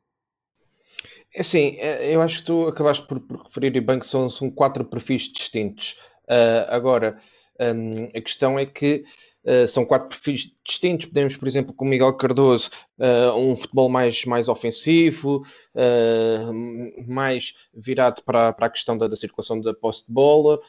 É 1.34 1.40
assim, 1.40 1.76
eu 2.00 2.22
acho 2.22 2.38
que 2.38 2.46
tu 2.46 2.66
acabaste 2.66 3.06
por, 3.06 3.20
por 3.20 3.42
referir 3.44 3.78
bem 3.80 3.98
que 3.98 4.06
são, 4.06 4.28
são 4.30 4.50
quatro 4.50 4.84
perfis 4.84 5.22
distintos. 5.24 5.96
Uh, 6.24 6.66
agora, 6.68 7.18
Um, 7.60 8.04
a 8.06 8.20
questão 8.20 8.58
é 8.58 8.66
que 8.66 9.04
uh, 9.44 9.66
são 9.66 9.84
quatro 9.84 10.08
perfis 10.08 10.52
distintos. 10.64 11.06
Podemos, 11.06 11.36
por 11.36 11.48
exemplo, 11.48 11.74
com 11.74 11.84
o 11.84 11.88
Miguel 11.88 12.12
Cardoso, 12.14 12.70
uh, 12.98 13.36
um 13.36 13.56
futebol 13.56 13.88
mais, 13.88 14.24
mais 14.24 14.48
ofensivo, 14.48 15.42
uh, 15.74 17.06
mais 17.06 17.68
virado 17.74 18.22
para, 18.22 18.52
para 18.52 18.66
a 18.66 18.70
questão 18.70 18.96
da, 18.96 19.08
da 19.08 19.16
circulação 19.16 19.60
da 19.60 19.74
posse 19.74 20.06
de 20.06 20.12
bola, 20.12 20.60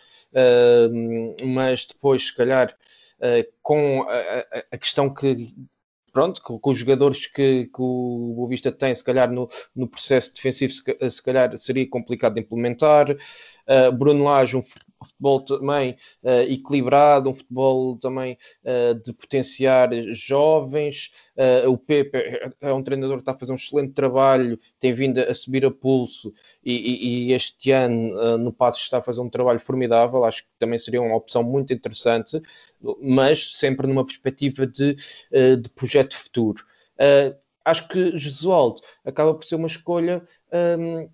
mas 1.44 1.86
depois, 1.86 2.28
se 2.28 2.36
calhar, 2.36 2.76
com 3.62 4.04
a, 4.04 4.64
a, 4.72 4.78
questão 4.78 5.12
que 5.14 5.54
pronto, 6.18 6.42
com, 6.42 6.58
com 6.60 6.72
os 6.72 6.80
jogadores 6.80 7.28
que, 7.28 7.66
que 7.66 7.82
o 7.82 8.34
Boa 8.36 8.50
Vista 8.50 8.72
tem, 8.72 8.94
se 8.96 9.04
calhar 9.04 9.32
no, 9.32 9.48
no 9.76 9.88
processo 9.88 10.34
defensivo, 10.34 10.74
se, 10.74 11.10
se 11.12 11.22
calhar 11.22 11.56
seria 11.58 11.88
complicado 11.88 12.34
de 12.34 12.42
implementar. 12.42 13.12
Uh, 13.12 13.92
Bruno 13.92 14.24
Lage, 14.24 14.58
um 14.58 14.64
futebol 15.06 15.42
também 15.42 15.96
uh, 16.24 16.42
equilibrado, 16.50 17.30
um 17.30 17.34
futebol 17.34 17.98
também 17.98 18.38
uh, 18.64 18.96
de 18.96 19.14
potenciar 19.14 19.90
jovens. 20.14 21.12
Uh, 21.36 21.70
o 21.70 21.78
Pepe 21.78 22.18
é 22.62 22.74
um 22.74 22.84
treinador 22.84 23.18
que 23.18 23.22
está 23.22 23.32
a 23.34 23.38
fazer 23.38 23.52
um 23.52 23.56
excelente 23.56 23.94
trabalho, 23.94 24.60
tem 24.80 24.92
vindo 24.94 25.20
a 25.20 25.34
subir 25.34 25.66
a 25.66 25.72
pulso 25.72 26.34
e, 26.64 26.74
e, 26.74 27.28
e 27.30 27.34
este 27.34 27.72
ano 27.72 28.38
no 28.38 28.52
Passo 28.52 28.80
está 28.80 28.98
a 28.98 29.02
fazer 29.02 29.22
um 29.22 29.30
trabalho 29.30 29.60
formidável. 29.60 30.24
Acho 30.26 30.44
que 30.44 30.50
também 30.60 30.80
seria 30.80 31.02
uma 31.02 31.16
opção 31.16 31.44
muito 31.44 31.74
interessante, 31.74 32.42
mas 33.02 33.54
sempre 33.54 33.88
numa 33.88 34.06
perspectiva 34.06 34.66
de, 34.66 34.96
de 35.32 35.70
projeto 35.76 36.18
futuro. 36.18 36.64
acho 37.64 37.88
que 37.88 38.18
Jesualdo 38.18 38.82
acaba 39.06 39.34
por 39.34 39.46
ser 39.46 39.56
uma 39.56 39.68
escolha. 39.68 40.24
Um, 40.52 41.10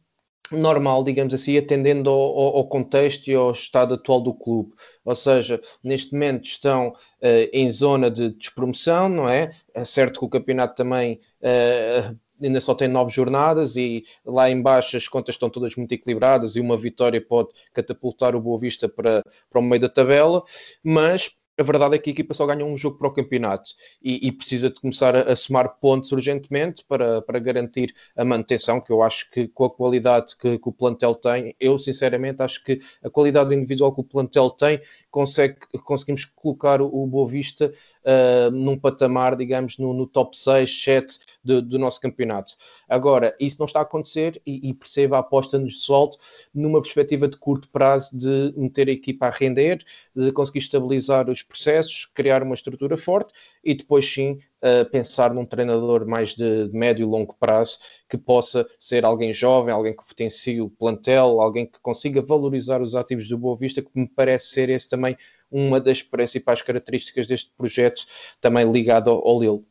normal, 0.51 1.03
digamos 1.03 1.33
assim, 1.33 1.57
atendendo 1.57 2.09
ao, 2.09 2.57
ao, 2.57 2.67
contexto 2.67 3.27
e 3.29 3.33
ao 3.33 3.51
estado 3.51 3.93
atual 3.93 4.21
do 4.21 4.33
clube. 4.33 4.73
Ou 5.05 5.15
seja, 5.15 5.59
neste 5.83 6.13
momento 6.13 6.45
estão 6.45 6.89
uh, 6.89 7.49
em 7.51 7.69
zona 7.69 8.11
de 8.11 8.29
despromoção, 8.31 9.09
não 9.09 9.29
é? 9.29 9.49
É 9.73 9.85
certo 9.85 10.19
que 10.19 10.25
o 10.25 10.29
campeonato 10.29 10.75
também 10.75 11.19
uh, 11.41 12.15
ainda 12.41 12.59
só 12.59 12.75
tem 12.75 12.87
nove 12.87 13.11
jornadas 13.11 13.77
e 13.77 14.03
lá 14.25 14.49
embaixo 14.49 14.97
as 14.97 15.07
contas 15.07 15.35
estão 15.35 15.49
todas 15.49 15.75
muito 15.75 15.93
equilibradas 15.93 16.55
e 16.55 16.59
uma 16.59 16.77
vitória 16.77 17.21
pode 17.21 17.49
catapultar 17.73 18.35
o 18.35 18.41
Boa 18.41 18.59
Vista 18.59 18.89
para, 18.89 19.23
para 19.49 19.59
o 19.59 19.63
meio 19.63 19.81
da 19.81 19.89
tabela, 19.89 20.43
mas 20.83 21.31
a 21.57 21.63
verdade 21.63 21.95
é 21.95 21.99
que 21.99 22.09
a 22.09 22.13
equipa 22.13 22.33
só 22.33 22.45
ganha 22.45 22.65
um 22.65 22.75
jogo 22.75 22.97
para 22.97 23.07
o 23.07 23.11
campeonato 23.11 23.71
e, 24.01 24.27
e 24.27 24.31
precisa 24.31 24.69
de 24.69 24.79
começar 24.79 25.15
a, 25.15 25.31
a, 25.31 25.35
somar 25.35 25.77
pontos 25.79 26.11
urgentemente 26.11 26.83
para, 26.83 27.21
para 27.21 27.37
garantir 27.39 27.93
a 28.15 28.25
manutenção, 28.25 28.81
que 28.81 28.91
eu 28.91 29.03
acho 29.03 29.29
que 29.29 29.47
com 29.47 29.65
a 29.65 29.69
qualidade 29.69 30.35
que, 30.35 30.57
que, 30.57 30.69
o 30.69 30.71
plantel 30.71 31.13
tem, 31.13 31.55
eu 31.59 31.77
sinceramente 31.77 32.41
acho 32.41 32.63
que 32.63 32.79
a 33.03 33.09
qualidade 33.09 33.53
individual 33.53 33.93
que 33.93 34.01
o 34.01 34.03
plantel 34.03 34.49
tem, 34.49 34.81
consegue, 35.11 35.57
conseguimos 35.83 36.25
colocar 36.25 36.81
o, 36.81 36.87
o 36.87 37.05
Boa 37.05 37.27
Vista 37.27 37.71
uh, 38.03 38.51
num 38.51 38.77
patamar, 38.77 39.35
digamos, 39.35 39.77
no, 39.77 39.93
no 39.93 40.07
top 40.07 40.35
6, 40.35 40.83
7 40.83 41.19
de, 41.43 41.61
do 41.61 41.77
nosso 41.77 42.01
campeonato. 42.01 42.53
Agora, 42.89 43.35
isso 43.39 43.57
não 43.59 43.65
está 43.65 43.79
a 43.79 43.83
acontecer 43.83 44.41
e, 44.45 44.69
e 44.69 44.73
perceba 44.73 45.17
a 45.17 45.19
aposta 45.19 45.59
nos 45.59 45.83
solto 45.83 46.17
numa 46.53 46.81
perspectiva 46.81 47.27
de 47.27 47.37
curto 47.37 47.69
prazo 47.69 48.17
de 48.17 48.53
meter 48.57 48.89
a 48.89 48.91
equipa 48.91 49.27
a 49.27 49.29
render, 49.29 49.83
de 50.15 50.31
conseguir 50.31 50.59
estabilizar 50.59 51.29
os 51.29 51.42
processos, 51.43 52.05
criar 52.05 52.41
uma 52.43 52.53
estrutura 52.53 52.97
forte 52.97 53.33
e 53.63 53.75
depois 53.75 54.05
sim 54.11 54.39
uh, 54.61 54.89
pensar 54.89 55.33
num 55.33 55.45
treinador 55.45 56.05
mais 56.07 56.33
de, 56.35 56.67
de 56.67 56.77
médio 56.77 57.03
e 57.03 57.09
longo 57.09 57.35
prazo 57.39 57.77
que 58.09 58.17
possa 58.17 58.65
ser 58.79 59.05
alguém 59.05 59.33
jovem, 59.33 59.73
alguém 59.73 59.95
que 59.95 60.05
potencie 60.05 60.61
o 60.61 60.69
plantel, 60.69 61.41
alguém 61.41 61.65
que 61.65 61.79
consiga 61.81 62.21
valorizar 62.21 62.81
os 62.81 62.95
ativos 62.95 63.27
do 63.27 63.37
Boa 63.37 63.57
Vista, 63.57 63.81
que 63.81 63.89
me 63.93 64.07
parece 64.07 64.47
ser 64.47 64.69
esse 64.69 64.89
também 64.89 65.17
uma 65.51 65.79
das 65.79 66.01
principais 66.01 66.61
características 66.61 67.27
deste 67.27 67.51
projeto, 67.55 68.05
também 68.41 68.69
ligado 68.71 69.11
ao, 69.11 69.27
ao 69.27 69.39
Lille. 69.39 69.63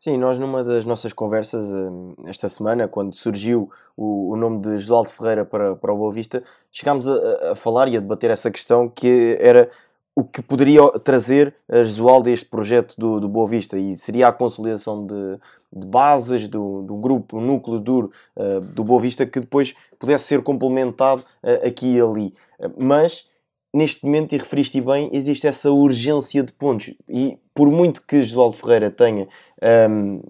Sim, 0.00 0.16
nós 0.16 0.38
numa 0.38 0.64
das 0.64 0.86
nossas 0.86 1.12
conversas 1.12 1.70
eh, 1.70 2.30
esta 2.30 2.48
semana, 2.48 2.88
quando 2.88 3.14
surgiu 3.14 3.70
o, 3.94 4.32
o 4.32 4.36
nome 4.36 4.62
de 4.62 4.78
Josualdo 4.78 5.10
Ferreira 5.10 5.44
para, 5.44 5.76
para 5.76 5.92
o 5.92 5.96
Boa 5.98 6.10
Vista, 6.10 6.42
chegámos 6.72 7.06
a, 7.06 7.52
a, 7.52 7.54
falar 7.54 7.86
e 7.86 7.98
a 7.98 8.00
debater 8.00 8.30
essa 8.30 8.50
questão 8.50 8.88
que 8.88 9.36
era 9.38 9.70
o 10.14 10.24
que 10.24 10.42
poderia 10.42 10.82
trazer 10.98 11.54
a 11.68 11.82
Jesualdo 11.82 12.28
a 12.28 12.32
este 12.32 12.46
projeto 12.46 12.94
do, 12.98 13.20
do 13.20 13.28
Boa 13.28 13.48
Vista 13.48 13.78
e 13.78 13.96
seria 13.96 14.28
a 14.28 14.32
consolidação 14.32 15.06
de, 15.06 15.38
de 15.72 15.86
bases 15.86 16.48
do, 16.48 16.82
do 16.82 16.96
grupo, 16.96 17.38
o 17.38 17.40
núcleo 17.40 17.78
duro 17.78 18.10
uh, 18.36 18.60
do 18.60 18.84
Boa 18.84 19.00
Vista 19.00 19.24
que 19.24 19.40
depois 19.40 19.74
pudesse 19.98 20.24
ser 20.24 20.42
complementado 20.42 21.24
uh, 21.42 21.66
aqui 21.66 21.94
e 21.94 22.00
ali. 22.00 22.34
Uh, 22.58 22.84
mas 22.84 23.28
neste 23.72 24.04
momento, 24.04 24.34
e 24.34 24.38
referiste 24.38 24.80
bem, 24.80 25.08
existe 25.12 25.46
essa 25.46 25.70
urgência 25.70 26.42
de 26.42 26.52
pontos 26.52 26.92
e 27.08 27.38
por 27.54 27.70
muito 27.70 28.04
que 28.04 28.22
Jesualdo 28.24 28.56
Ferreira 28.56 28.90
tenha, 28.90 29.24
um, 29.24 29.28
ehm, 29.62 30.20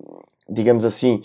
digamos 0.48 0.84
assim, 0.84 1.22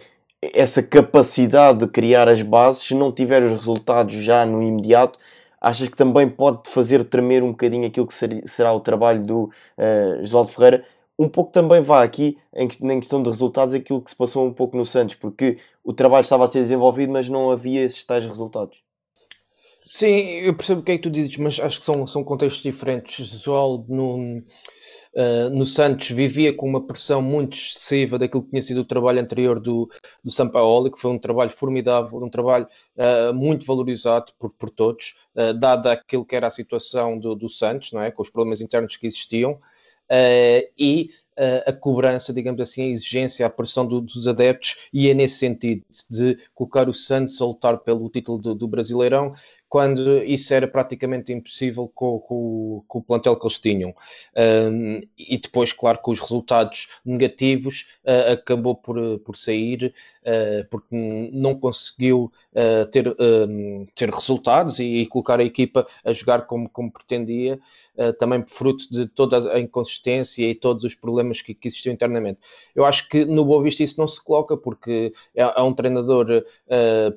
essa 0.53 0.82
capacidade 0.82 1.80
de 1.80 1.88
criar 1.88 2.30
as 2.30 2.41
bases, 2.41 2.84
se 2.84 2.93
não 2.93 3.12
tiver 3.12 3.43
os 3.43 3.51
resultados 3.51 4.15
já 4.15 4.45
no 4.45 4.62
imediato, 4.62 5.19
achas 5.65 5.89
que 5.89 5.97
também 5.97 6.30
pode 6.30 6.69
fazer 6.69 7.04
tremer 7.06 7.41
um 7.41 7.49
bocadinho 7.49 7.88
aquilo 7.88 8.06
que 8.06 8.13
será 8.47 8.71
o 8.71 8.80
trabalho 8.80 9.25
do 9.25 9.43
uh, 9.45 10.21
Josualdo 10.21 10.51
Ferreira? 10.51 10.86
Um 11.17 11.28
pouco 11.28 11.51
também 11.51 11.82
vá 11.82 12.04
aqui 12.04 12.38
em, 12.54 12.65
em 12.65 12.99
questão 12.99 13.23
de 13.23 13.30
resultados 13.30 13.73
aquilo 13.73 13.99
que 13.99 14.12
se 14.12 14.15
passou 14.15 14.45
um 14.45 14.54
pouco 14.54 14.78
no 14.78 14.86
Santos, 14.86 15.15
porque 15.15 15.58
o 15.84 15.91
trabalho 15.91 16.21
estava 16.21 16.45
a 16.45 16.47
ser 16.47 16.62
desenvolvido, 16.62 17.12
mas 17.12 17.28
não 17.28 17.49
havia 17.49 17.82
esses 17.82 18.04
tais 18.04 18.23
resultados. 18.28 18.78
Sim, 19.82 20.17
eu 20.43 20.56
percebo 20.56 20.82
o 20.82 20.84
que 20.84 20.91
é 20.91 20.97
que 20.97 21.04
tu 21.04 21.10
dizes, 21.10 21.36
mas 21.38 21.60
acho 21.60 21.80
que 21.80 21.86
são, 21.86 22.06
são 22.06 22.23
contextos 22.23 22.62
diferentes. 22.62 23.25
Josualdo 23.28 23.86
no, 23.91 24.43
uh, 25.15 25.49
no 25.49 25.65
Santos 25.65 26.10
vivia 26.10 26.54
com 26.54 26.67
uma 26.67 26.86
pressão 26.86 27.21
muito 27.21 27.58
excessiva 27.58 28.19
daquilo 28.19 28.43
que 28.43 28.49
tinha 28.49 28.62
sido 28.62 28.82
o 28.82 28.86
trabalho 28.86 29.19
anterior 29.19 29.60
do, 29.60 29.89
do 30.23 30.32
Sampaoli, 30.32 30.91
que 30.91 30.99
foi 30.99 31.12
um 31.12 31.19
trabalho 31.19 31.51
formidável, 31.51 32.23
um 32.23 32.30
trabalho 32.30 32.67
uh, 32.97 33.34
muito 33.34 33.65
valorizado 33.65 34.32
por, 34.39 34.51
por 34.51 34.69
todos, 34.69 35.15
uh, 35.36 35.54
dada 35.54 35.91
aquilo 35.91 36.25
que 36.25 36.36
era 36.36 36.47
a 36.47 36.51
situação 36.51 37.17
do, 37.17 37.36
do 37.36 37.49
Santos, 37.49 37.91
não 37.91 38.01
é? 38.01 38.12
com 38.12 38.21
os 38.21 38.30
problemas 38.30 38.62
internos 38.62 38.97
que 38.97 39.08
existiam. 39.08 39.60
Uh, 40.12 40.62
e 40.78 41.10
a 41.65 41.74
cobrança, 41.74 42.34
digamos 42.34 42.62
assim, 42.62 42.84
a 42.84 42.88
exigência, 42.88 43.45
a 43.45 43.50
pressão 43.50 43.86
do, 43.86 44.02
dos 44.02 44.28
adeptos, 44.28 44.76
e 44.93 45.10
é 45.10 45.13
nesse 45.13 45.38
sentido 45.38 45.84
de 46.10 46.38
colocar 46.54 46.88
o 46.88 46.93
Santos 46.93 47.41
a 47.41 47.45
lutar 47.45 47.78
pelo 47.80 48.10
título 48.10 48.38
do, 48.38 48.56
do 48.56 48.67
Brasileirão, 48.67 49.34
quando 49.76 50.24
isso 50.24 50.54
era 50.54 50.69
praticamente 50.69 51.34
impossível 51.34 51.91
com, 51.93 52.17
com, 52.19 52.84
com 52.88 53.00
o 53.00 53.04
plantel 53.04 53.36
que 53.36 53.45
eles 53.45 53.60
tinham. 53.60 53.93
Um, 54.34 55.02
e 55.17 55.38
depois, 55.38 55.74
claro, 55.74 56.00
com 56.00 56.12
os 56.12 56.19
resultados 56.21 56.88
negativos, 57.04 57.86
uh, 58.06 58.32
acabou 58.32 58.76
por, 58.76 59.19
por 59.19 59.36
sair, 59.36 59.93
uh, 60.21 60.65
porque 60.69 60.95
não 61.34 61.56
conseguiu 61.56 62.32
uh, 62.54 62.86
ter, 62.89 63.04
ter 63.93 64.10
resultados 64.10 64.80
e, 64.80 64.86
e, 64.86 65.08
colocar 65.08 65.41
a 65.41 65.43
equipa 65.43 65.86
a 66.06 66.13
jogar 66.13 66.43
como, 66.43 66.69
como 66.69 66.89
pretendia, 66.89 67.60
também 68.17 68.45
fruto 68.45 68.86
de 68.89 69.08
toda 69.08 69.52
a 69.54 69.60
inconsistência 69.60 70.50
e 70.50 70.56
todos 70.56 70.84
os 70.84 70.95
problemas 70.95 71.24
que, 71.31 71.53
que 71.53 71.67
existiam 71.67 71.93
internamente. 71.93 72.39
Eu 72.75 72.85
acho 72.85 73.07
que 73.09 73.25
no 73.25 73.45
Boa 73.45 73.63
Vista 73.63 73.83
isso 73.83 73.99
não 73.99 74.07
se 74.07 74.23
coloca, 74.23 74.55
porque 74.57 75.13
é, 75.35 75.61
um 75.61 75.73
treinador 75.73 76.43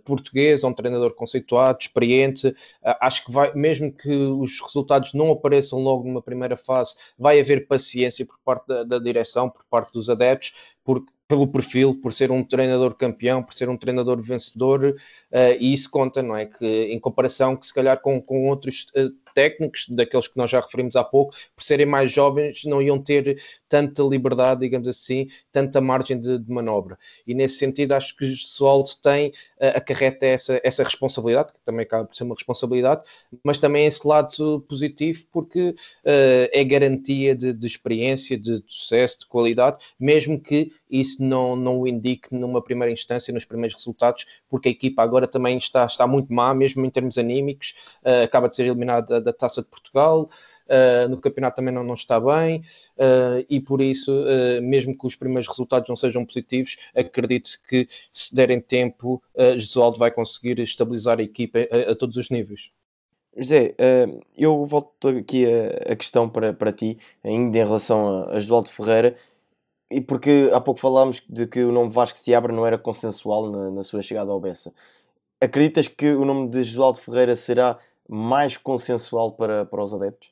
português, 0.04 0.62
é 0.62 0.66
um 0.66 0.72
treinador 0.72 1.14
conceituado, 1.14 1.78
experiente, 1.80 2.54
ah, 2.84 2.98
acho 3.02 3.24
que 3.24 3.32
vai, 3.32 3.52
mesmo 3.54 3.92
que 3.92 4.10
os 4.10 4.60
resultados 4.60 5.14
não 5.14 5.30
apareçam 5.30 5.80
logo 5.80 6.04
numa 6.06 6.22
primeira 6.22 6.56
fase, 6.56 6.94
vai 7.18 7.40
haver 7.40 7.66
paciência 7.66 8.26
por 8.26 8.38
parte 8.44 8.66
da, 8.66 8.84
da 8.84 8.98
direção, 8.98 9.48
por 9.50 9.64
parte 9.64 9.92
dos 9.92 10.08
adeptos, 10.08 10.52
porque 10.84 11.12
pelo 11.28 11.46
perfil, 11.46 12.00
por 12.00 12.14
ser 12.14 12.32
um 12.32 12.42
treinador 12.42 12.94
campeão, 12.94 13.42
por 13.42 13.52
ser 13.52 13.68
um 13.68 13.76
treinador 13.76 14.20
vencedor, 14.22 14.82
uh, 14.86 15.56
e 15.60 15.74
isso 15.74 15.90
conta, 15.90 16.22
não 16.22 16.34
é? 16.34 16.46
Que 16.46 16.84
em 16.86 16.98
comparação 16.98 17.54
que 17.54 17.66
se 17.66 17.74
calhar 17.74 18.00
com, 18.00 18.20
com 18.20 18.48
outros 18.48 18.86
uh, 18.96 19.12
técnicos, 19.38 19.86
daqueles 19.88 20.26
que 20.26 20.36
nós 20.36 20.50
já 20.50 20.58
referimos 20.58 20.96
há 20.96 21.04
pouco, 21.04 21.32
por 21.54 21.62
serem 21.62 21.86
mais 21.86 22.10
jovens, 22.10 22.64
não 22.64 22.82
iam 22.82 23.00
ter 23.00 23.40
tanta 23.68 24.02
liberdade, 24.02 24.62
digamos 24.62 24.88
assim, 24.88 25.28
tanta 25.52 25.80
margem 25.80 26.18
de, 26.18 26.40
de 26.40 26.50
manobra. 26.50 26.98
E 27.24 27.32
nesse 27.34 27.56
sentido, 27.56 27.92
acho 27.92 28.16
que 28.16 28.24
o 28.24 28.36
Sold 28.36 29.00
tem, 29.00 29.28
uh, 29.28 29.76
acarreta 29.76 30.26
essa, 30.26 30.60
essa 30.64 30.82
responsabilidade, 30.82 31.52
que 31.52 31.60
também 31.64 31.84
acaba 31.84 32.04
por 32.04 32.16
ser 32.16 32.24
uma 32.24 32.34
responsabilidade, 32.34 33.02
mas 33.44 33.60
também 33.60 33.86
esse 33.86 34.04
lado 34.08 34.60
positivo, 34.68 35.24
porque 35.30 35.68
uh, 35.68 35.74
é 36.52 36.64
garantia 36.64 37.36
de, 37.36 37.52
de 37.52 37.66
experiência, 37.68 38.36
de, 38.36 38.60
de 38.60 38.64
sucesso, 38.66 39.20
de 39.20 39.26
qualidade, 39.26 39.78
mesmo 40.00 40.40
que 40.40 40.72
isso 40.90 41.22
não, 41.22 41.54
não 41.54 41.78
o 41.78 41.86
indique 41.86 42.34
numa 42.34 42.60
primeira 42.60 42.92
instância, 42.92 43.32
nos 43.32 43.44
primeiros 43.44 43.76
resultados, 43.76 44.26
porque 44.48 44.68
a 44.68 44.72
equipa 44.72 45.00
agora 45.00 45.28
também 45.28 45.56
está, 45.58 45.84
está 45.84 46.08
muito 46.08 46.32
má, 46.32 46.52
mesmo 46.52 46.84
em 46.84 46.90
termos 46.90 47.16
anímicos, 47.16 47.74
uh, 48.04 48.24
acaba 48.24 48.48
de 48.48 48.56
ser 48.56 48.66
eliminada 48.66 49.27
da 49.28 49.32
Taça 49.32 49.62
de 49.62 49.68
Portugal, 49.68 50.28
uh, 50.68 51.08
no 51.08 51.18
campeonato 51.20 51.56
também 51.56 51.72
não, 51.72 51.84
não 51.84 51.94
está 51.94 52.18
bem, 52.20 52.60
uh, 52.96 53.44
e 53.48 53.60
por 53.60 53.80
isso, 53.80 54.12
uh, 54.12 54.62
mesmo 54.62 54.96
que 54.96 55.06
os 55.06 55.16
primeiros 55.16 55.46
resultados 55.46 55.88
não 55.88 55.96
sejam 55.96 56.24
positivos, 56.24 56.76
acredito 56.94 57.50
que 57.68 57.86
se 58.12 58.34
derem 58.34 58.60
tempo, 58.60 59.22
uh, 59.34 59.98
vai 59.98 60.10
conseguir 60.10 60.58
estabilizar 60.60 61.18
a 61.18 61.22
equipa 61.22 61.58
a, 61.70 61.92
a 61.92 61.94
todos 61.94 62.16
os 62.16 62.30
níveis. 62.30 62.70
José, 63.36 63.74
eu 64.36 64.64
volto 64.64 65.08
aqui 65.08 65.46
a, 65.86 65.94
questão 65.94 66.28
para, 66.28 66.52
para 66.52 66.72
ti, 66.72 66.98
ainda 67.22 67.56
em 67.56 67.64
relação 67.64 68.28
a, 68.30 68.38
Josualdo 68.40 68.68
Ferreira, 68.68 69.14
e 69.90 70.00
porque 70.00 70.50
há 70.52 70.60
pouco 70.60 70.80
falámos 70.80 71.22
de 71.28 71.46
que 71.46 71.62
o 71.62 71.70
nome 71.70 71.90
Vasco 71.90 72.18
Seabra 72.18 72.52
não 72.52 72.66
era 72.66 72.76
consensual 72.76 73.50
na, 73.50 73.70
na 73.70 73.82
sua 73.84 74.02
chegada 74.02 74.30
ao 74.32 74.40
Bessa. 74.40 74.72
Acreditas 75.40 75.86
que 75.86 76.10
o 76.10 76.24
nome 76.24 76.48
de 76.48 76.64
Josualdo 76.64 76.98
Ferreira 76.98 77.36
será 77.36 77.78
mais 78.08 78.56
consensual 78.56 79.32
para, 79.32 79.66
para 79.66 79.82
os 79.82 79.92
adeptos? 79.92 80.30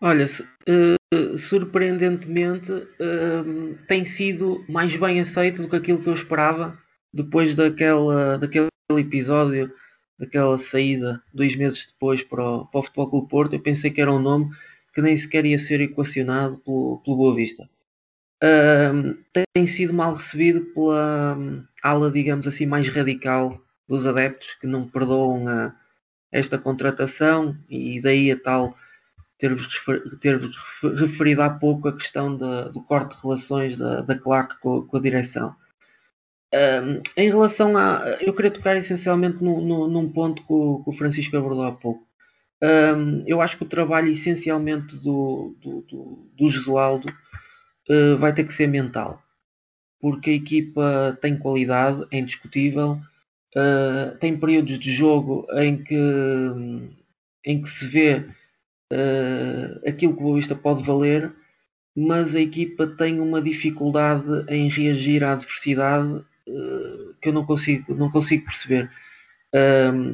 Olha, 0.00 0.26
uh, 0.26 1.38
surpreendentemente 1.38 2.72
uh, 2.72 3.78
tem 3.86 4.04
sido 4.04 4.64
mais 4.68 4.94
bem 4.96 5.20
aceito 5.20 5.62
do 5.62 5.68
que 5.68 5.76
aquilo 5.76 6.02
que 6.02 6.08
eu 6.08 6.14
esperava 6.14 6.78
depois 7.12 7.56
daquela, 7.56 8.38
daquele 8.38 8.68
episódio, 8.96 9.72
daquela 10.18 10.58
saída 10.58 11.22
dois 11.34 11.56
meses 11.56 11.86
depois 11.86 12.22
para 12.22 12.42
o, 12.42 12.66
para 12.66 12.80
o 12.80 12.82
Futebol 12.82 13.10
Clube 13.10 13.28
Porto. 13.28 13.52
Eu 13.54 13.60
pensei 13.60 13.90
que 13.90 14.00
era 14.00 14.12
um 14.12 14.20
nome 14.20 14.50
que 14.94 15.02
nem 15.02 15.16
sequer 15.16 15.44
ia 15.44 15.58
ser 15.58 15.80
equacionado 15.80 16.58
pelo, 16.58 17.00
pelo 17.04 17.16
Boa 17.16 17.34
Vista. 17.34 17.68
Uh, 18.42 19.18
tem 19.52 19.66
sido 19.66 19.92
mal 19.92 20.14
recebido 20.14 20.60
pela 20.66 21.36
um, 21.36 21.64
ala, 21.82 22.10
digamos 22.10 22.46
assim, 22.46 22.66
mais 22.66 22.88
radical 22.88 23.60
dos 23.88 24.06
adeptos 24.06 24.54
que 24.60 24.66
não 24.66 24.88
perdoam 24.88 25.48
a, 25.48 25.74
esta 26.30 26.58
contratação 26.58 27.56
e 27.68 28.00
daí 28.00 28.30
a 28.30 28.38
tal 28.38 28.76
ter-vos 29.38 29.68
ter 30.20 30.40
referido 30.96 31.42
há 31.42 31.50
pouco 31.50 31.88
a 31.88 31.96
questão 31.96 32.36
de, 32.36 32.72
do 32.72 32.82
corte 32.82 33.14
de 33.14 33.22
relações 33.22 33.76
da, 33.76 34.00
da 34.00 34.18
Clark 34.18 34.60
com, 34.60 34.82
com 34.82 34.96
a 34.96 35.00
direção. 35.00 35.54
Um, 36.52 37.02
em 37.16 37.28
relação 37.28 37.76
a. 37.76 38.16
Eu 38.20 38.34
queria 38.34 38.50
tocar 38.50 38.76
essencialmente 38.76 39.42
no, 39.42 39.60
no, 39.60 39.86
num 39.86 40.10
ponto 40.10 40.42
que 40.42 40.52
o, 40.52 40.82
que 40.82 40.90
o, 40.90 40.92
Francisco 40.94 41.36
abordou 41.36 41.64
há 41.64 41.72
pouco. 41.72 42.06
Um, 42.62 43.22
eu 43.26 43.40
acho 43.40 43.56
que 43.56 43.64
o 43.64 43.68
trabalho 43.68 44.10
essencialmente 44.10 44.96
do, 44.96 45.54
do, 45.60 45.82
do, 45.82 46.30
do 46.36 46.50
Jesualdo 46.50 47.08
uh, 47.88 48.16
vai 48.18 48.32
ter 48.34 48.44
que 48.44 48.54
ser 48.54 48.66
mental, 48.66 49.22
porque 50.00 50.30
a 50.30 50.34
equipa 50.34 51.18
tem 51.20 51.38
qualidade, 51.38 52.04
é 52.10 52.18
indiscutível. 52.18 52.98
Uh, 53.56 54.14
tem 54.18 54.36
períodos 54.36 54.78
de 54.78 54.92
jogo 54.92 55.46
em 55.54 55.82
que, 55.82 55.96
em 57.46 57.62
que 57.62 57.70
se 57.70 57.86
vê 57.86 58.24
uh, 58.92 59.88
aquilo 59.88 60.12
que 60.12 60.20
o 60.20 60.22
Boa 60.22 60.36
Vista 60.36 60.54
pode 60.54 60.82
valer, 60.82 61.32
mas 61.96 62.36
a 62.36 62.40
equipa 62.40 62.86
tem 62.86 63.18
uma 63.20 63.40
dificuldade 63.40 64.28
em 64.48 64.68
reagir 64.68 65.24
à 65.24 65.32
adversidade 65.32 66.12
uh, 66.46 67.14
que 67.22 67.30
eu 67.30 67.32
não 67.32 67.44
consigo, 67.44 67.94
não 67.94 68.10
consigo 68.10 68.44
perceber. 68.44 68.90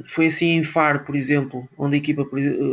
Foi 0.06 0.26
assim 0.26 0.50
em 0.58 0.62
Faro, 0.62 1.00
por 1.00 1.16
exemplo, 1.16 1.68
onde 1.76 1.96
a 1.96 1.98
equipa 1.98 2.24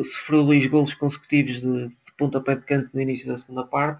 sofreu 0.03 0.45
dois 0.45 0.67
golos 0.67 0.93
consecutivos 0.93 1.59
de, 1.59 1.87
de 1.87 2.11
pontapé 2.15 2.55
de 2.55 2.61
canto 2.61 2.91
no 2.93 3.01
início 3.01 3.27
da 3.27 3.35
segunda 3.35 3.63
parte, 3.63 3.99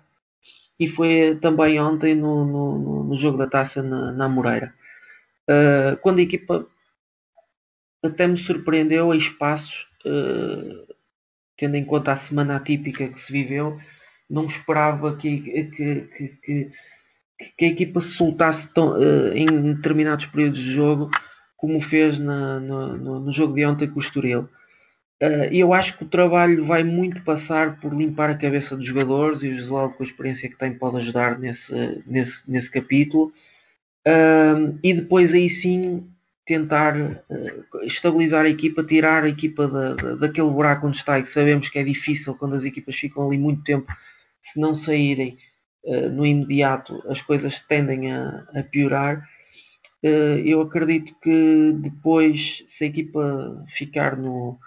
e 0.80 0.88
foi 0.88 1.40
também 1.42 1.80
ontem 1.80 2.14
no, 2.14 2.46
no, 2.46 3.04
no 3.04 3.18
jogo 3.18 3.40
da 3.40 3.48
taça 3.48 3.82
na, 3.82 4.12
na 4.12 4.30
Moreira. 4.30 4.72
Uh, 5.50 5.98
quando 6.02 6.20
a 6.20 6.24
equipa 6.24 6.68
até 8.04 8.28
me 8.28 8.38
surpreendeu 8.38 9.12
a 9.12 9.18
espaços, 9.18 9.88
uh, 10.06 10.94
tendo 11.58 11.76
em 11.76 11.86
conta 11.86 12.12
a 12.12 12.16
semana 12.16 12.56
atípica 12.56 13.08
que 13.08 13.20
se 13.20 13.32
viveu, 13.32 13.80
não 14.30 14.46
esperava 14.46 15.16
que, 15.16 15.42
que, 15.42 16.02
que, 16.16 16.72
que, 17.58 17.66
a 17.66 17.68
equipa 17.68 18.00
se 18.00 18.12
soltasse 18.12 18.68
tão, 18.74 18.94
uh, 18.94 19.34
em 19.34 19.74
determinados 19.74 20.26
períodos 20.26 20.60
de 20.60 20.72
jogo 20.72 21.10
como 21.58 21.80
fez 21.80 22.18
na, 22.18 22.60
no, 22.60 23.20
no, 23.20 23.32
jogo 23.32 23.54
de 23.54 23.64
ontem 23.64 23.88
com 23.88 23.98
o 23.98 24.02
Estoril. 24.02 24.50
Uh, 25.22 25.46
eu 25.52 25.72
acho 25.74 25.96
que 25.96 26.04
o 26.04 26.10
trabalho 26.10 26.66
vai 26.66 26.84
muito 26.84 27.22
passar 27.24 27.80
por 27.80 27.94
limpar 27.94 28.32
a 28.32 28.38
cabeça 28.38 28.76
dos 28.76 28.86
jogadores 28.86 29.44
e 29.44 29.50
o 29.50 29.54
Josualdo, 29.54 29.94
com 29.94 30.02
a 30.02 30.06
experiência 30.06 30.50
que 30.50 30.58
tem, 30.58 30.74
pode 30.74 30.98
ajudar 30.98 31.38
nesse, 31.38 31.72
nesse, 32.08 32.50
nesse 32.50 32.72
capítulo. 32.72 33.32
Uh, 34.08 34.80
e 34.84 34.94
depois 34.94 35.34
aí 35.34 35.48
sim 35.50 36.12
tentar 36.46 36.96
uh, 36.98 37.84
estabilizar 37.84 38.46
a 38.46 38.50
equipa, 38.50 38.84
tirar 38.84 39.24
a 39.24 39.30
equipa 39.30 39.68
da, 39.68 39.94
da, 39.94 40.16
daquele 40.16 40.50
buraco 40.50 40.88
onde 40.88 40.98
está 40.98 41.20
e 41.20 41.24
que 41.24 41.30
sabemos 41.30 41.70
que 41.70 41.78
é 41.78 41.84
difícil 41.84 42.36
quando 42.36 42.56
as 42.56 42.66
equipas 42.66 42.96
ficam 42.96 43.28
ali 43.28 43.38
muito 43.38 43.64
tempo, 43.64 43.92
se 44.42 44.60
não 44.60 44.74
saírem 44.74 45.38
uh, 45.86 46.10
no 46.10 46.26
imediato, 46.26 47.02
as 47.08 47.22
coisas 47.22 47.62
tendem 47.62 48.12
a, 48.12 48.44
a 48.56 48.64
piorar. 48.64 49.28
Uh, 50.04 50.42
eu 50.44 50.62
acredito 50.62 51.14
que 51.22 51.74
depois, 51.76 52.66
se 52.68 52.86
a 52.86 52.88
equipa 52.88 53.64
ficar 53.70 54.18
no, 54.18 54.58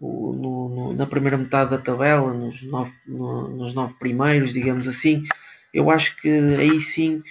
no, 0.00 0.68
no, 0.68 0.92
na 0.94 1.06
primeira 1.06 1.36
metade 1.36 1.70
da 1.70 1.78
tabela, 1.78 2.32
nos 2.32 2.62
nove, 2.62 2.92
nos 3.06 3.74
nove 3.74 3.94
primeiros, 3.98 4.54
digamos 4.54 4.88
assim, 4.88 5.22
eu 5.72 5.90
acho 5.90 6.16
que 6.20 6.28
aí 6.28 6.80
sim 6.80 7.22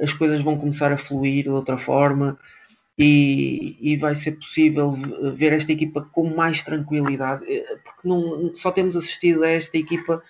as 0.00 0.12
coisas 0.12 0.40
vão 0.40 0.58
começar 0.58 0.92
a 0.92 0.96
fluir 0.96 1.44
de 1.44 1.50
outra 1.50 1.76
forma 1.76 2.38
e, 3.00 3.76
e, 3.80 3.96
vai 3.96 4.14
ser 4.14 4.32
possível 4.32 4.94
ver 5.34 5.54
esta 5.54 5.72
equipa 5.72 6.02
com 6.12 6.28
mais 6.34 6.62
tranquilidade, 6.62 7.44
eh, 7.48 7.78
porque 7.82 8.06
não, 8.06 8.54
só 8.54 8.70
temos 8.70 8.94
assistido 8.94 9.42
a 9.42 9.48
esta 9.48 9.78
equipa, 9.78 10.22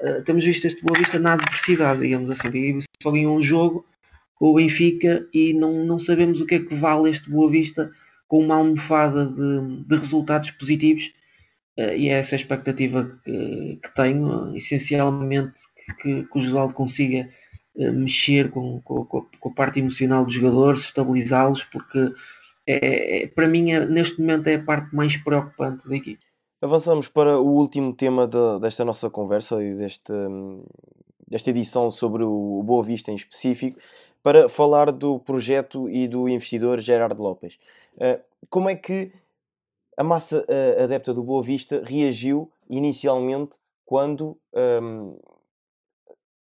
uh, 0.00 0.22
temos 0.24 0.44
visto 0.44 0.66
este 0.66 0.82
Boa 0.82 0.98
Vista 0.98 1.20
na 1.20 1.34
adversidade, 1.34 2.00
digamos 2.00 2.28
assim, 2.28 2.80
só 3.00 3.12
ganhou 3.12 3.36
um 3.36 3.42
jogo 3.42 3.86
com 4.34 4.46
o 4.46 4.54
Benfica 4.54 5.24
e 5.32 5.52
não, 5.52 5.84
não 5.84 6.00
sabemos 6.00 6.40
o 6.40 6.46
que 6.46 6.56
é 6.56 6.58
que 6.58 6.74
vale 6.74 7.10
este 7.10 7.30
Boa 7.30 7.48
Vista 7.48 7.92
com 8.26 8.40
uma 8.44 8.56
almofada 8.56 9.26
de, 9.26 9.84
de 9.84 9.96
resultados 9.96 10.50
positivos 10.50 11.12
uh, 11.78 11.94
e 11.94 12.08
é 12.08 12.18
essa 12.18 12.34
a 12.34 12.38
expectativa 12.38 13.20
que, 13.24 13.78
que 13.80 13.94
tenho, 13.94 14.56
essencialmente 14.56 15.60
que, 16.02 16.24
que 16.24 16.38
o 16.38 16.40
Josualdo 16.40 16.74
consiga 16.74 17.28
mexer 17.76 18.50
com, 18.50 18.80
com, 18.80 19.04
com, 19.04 19.48
a 19.48 19.52
parte 19.52 19.78
emocional 19.78 20.24
dos 20.24 20.34
jogadores, 20.34 20.80
estabilizá-los, 20.82 21.64
porque 21.64 22.12
é, 22.66 23.22
é, 23.22 23.26
para 23.28 23.46
mim 23.46 23.70
é, 23.70 23.84
neste 23.86 24.20
momento 24.20 24.46
é 24.48 24.56
a 24.56 24.62
parte 24.62 24.94
mais 24.94 25.16
preocupante 25.16 25.86
da 25.88 25.96
equipe. 25.96 26.22
Avançamos 26.60 27.06
para 27.08 27.38
o 27.38 27.46
último 27.46 27.92
tema 27.92 28.26
de, 28.26 28.58
desta 28.60 28.84
nossa 28.84 29.10
conversa 29.10 29.62
e 29.62 29.74
deste, 29.74 30.12
desta 31.28 31.50
edição 31.50 31.90
sobre 31.90 32.24
o 32.24 32.62
Boa 32.64 32.82
Vista 32.82 33.12
em 33.12 33.14
específico, 33.14 33.78
para 34.22 34.48
falar 34.48 34.90
do 34.90 35.20
projeto 35.20 35.88
e 35.88 36.08
do 36.08 36.28
investidor 36.28 36.80
Gerardo 36.80 37.22
Lopes. 37.22 37.58
Eh, 37.98 38.18
como 38.48 38.68
é 38.68 38.74
que 38.74 39.12
a 39.96 40.02
massa 40.02 40.44
eh, 40.48 40.82
adepta 40.82 41.14
do 41.14 41.22
Boa 41.22 41.42
Vista 41.42 41.82
reagiu 41.84 42.50
inicialmente 42.68 43.58
quando 43.84 44.36
um, 44.52 45.16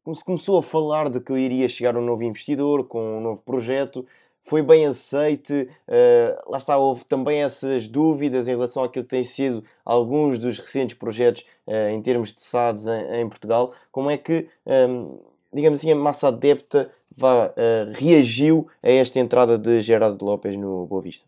começou 0.04 0.60
a 0.60 0.64
falar 0.64 1.10
de 1.10 1.20
que 1.20 1.34
iria 1.34 1.68
chegar 1.70 1.96
um 1.96 2.06
novo 2.06 2.24
investidor 2.24 2.86
com 2.86 3.18
um 3.18 3.22
novo 3.22 3.42
projeto, 3.42 4.06
foi 4.44 4.62
bem 4.62 4.86
aceite. 4.86 5.70
Uh, 5.88 6.52
lá 6.52 6.58
está, 6.58 6.78
houve 6.78 7.06
também 7.06 7.42
essas 7.42 7.88
dúvidas 7.88 8.48
em 8.48 8.52
relação 8.52 8.84
àquilo 8.84 9.06
que 9.06 9.10
têm 9.10 9.24
sido 9.24 9.64
alguns 9.86 10.38
dos 10.38 10.60
recentes 10.60 10.98
projetos 10.98 11.46
uh, 11.66 11.90
em 11.90 12.02
termos 12.02 12.34
de 12.34 12.42
SADs 12.42 12.86
em, 12.86 13.22
em 13.22 13.30
Portugal. 13.30 13.74
Como 13.92 14.10
é 14.10 14.18
que, 14.18 14.48
um, 14.66 14.72
ehm, 14.72 15.20
digamos 15.54 15.80
assim, 15.80 15.92
a 15.92 15.96
massa 15.96 16.28
adepta 16.28 16.92
vá, 17.16 17.48
uh, 17.48 17.52
reagiu 17.94 18.68
a 18.82 18.92
esta 18.92 19.20
entrada 19.20 19.58
de 19.58 19.80
Gerardo 19.80 20.24
Lopes 20.24 20.58
no 20.58 20.86
Boa 20.86 21.02
Vista? 21.02 21.26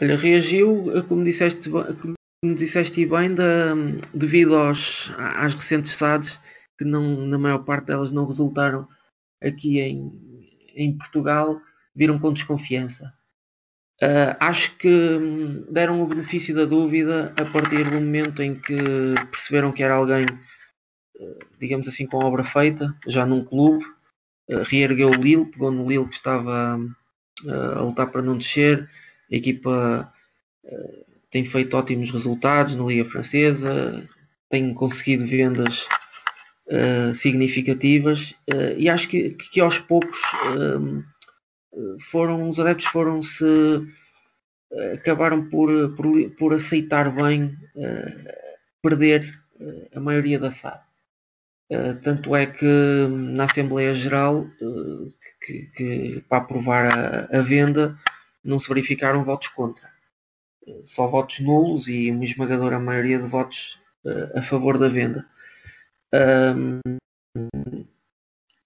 Olha, 0.00 0.16
reagiu, 0.16 0.86
como 1.08 1.24
disseste, 1.24 1.70
como 1.70 2.54
disseste 2.54 3.04
bem, 3.06 3.34
devido 4.12 4.54
aos, 4.54 5.10
às 5.16 5.54
recentes 5.54 5.96
SADs 5.96 6.38
que 6.78 6.84
não, 6.84 7.26
na 7.26 7.38
maior 7.38 7.64
parte 7.64 7.86
delas 7.86 8.12
não 8.12 8.26
resultaram 8.26 8.88
aqui 9.42 9.80
em, 9.80 10.12
em 10.74 10.96
Portugal, 10.96 11.60
viram 11.94 12.18
com 12.18 12.32
desconfiança. 12.32 13.12
Uh, 14.02 14.36
acho 14.40 14.76
que 14.76 14.88
hum, 14.88 15.64
deram 15.70 16.02
o 16.02 16.06
benefício 16.06 16.54
da 16.54 16.66
dúvida 16.66 17.32
a 17.34 17.46
partir 17.46 17.82
do 17.84 17.92
momento 17.92 18.42
em 18.42 18.54
que 18.54 18.76
perceberam 19.30 19.72
que 19.72 19.82
era 19.82 19.94
alguém, 19.94 20.26
uh, 20.26 21.38
digamos 21.58 21.88
assim, 21.88 22.06
com 22.06 22.18
obra 22.18 22.44
feita, 22.44 22.94
já 23.06 23.24
num 23.24 23.42
clube, 23.42 23.82
uh, 24.50 24.62
reergueu 24.64 25.08
o 25.08 25.14
Lille, 25.14 25.46
pegou 25.46 25.70
no 25.70 25.88
Lille 25.88 26.06
que 26.08 26.14
estava 26.14 26.78
a 27.48 27.80
lutar 27.82 28.10
para 28.10 28.22
não 28.22 28.36
descer, 28.36 28.88
a 29.30 29.36
equipa 29.36 30.10
tem 31.30 31.44
feito 31.44 31.76
ótimos 31.76 32.10
resultados 32.10 32.74
na 32.74 32.82
Liga 32.82 33.04
Francesa, 33.10 34.08
tem 34.48 34.72
conseguido 34.72 35.26
vendas 35.26 35.86
uh, 36.68 37.14
significativas 37.14 38.32
uh, 38.52 38.76
e 38.76 38.88
acho 38.88 39.08
que, 39.08 39.30
que 39.30 39.60
aos 39.60 39.78
poucos 39.78 40.18
uh, 40.54 41.04
foram 42.10 42.48
os 42.48 42.58
adeptos 42.58 42.86
foram 42.86 43.22
se 43.22 43.44
acabaram 44.94 45.48
por, 45.48 45.94
por, 45.94 46.30
por, 46.30 46.54
aceitar 46.54 47.10
bem 47.10 47.56
perder 48.82 49.38
a 49.94 50.00
maioria 50.00 50.38
da 50.38 50.50
SAD. 50.50 50.80
tanto 52.02 52.34
é 52.34 52.46
que 52.46 53.06
na 53.08 53.44
Assembleia 53.44 53.94
Geral 53.94 54.46
que, 55.40 55.70
que, 55.76 56.24
para 56.28 56.38
aprovar 56.38 56.86
a, 56.86 57.38
a, 57.38 57.42
venda 57.42 57.96
não 58.42 58.58
se 58.58 58.68
verificaram 58.68 59.22
votos 59.22 59.48
contra. 59.48 59.88
só 60.84 61.06
votos 61.06 61.38
nulos 61.40 61.86
e 61.86 62.10
uma 62.10 62.24
esmagadora 62.24 62.78
maioria 62.80 63.18
de 63.18 63.28
votos 63.28 63.78
a 64.34 64.42
favor 64.42 64.78
da 64.78 64.88
venda. 64.88 65.26
Um, 66.14 66.80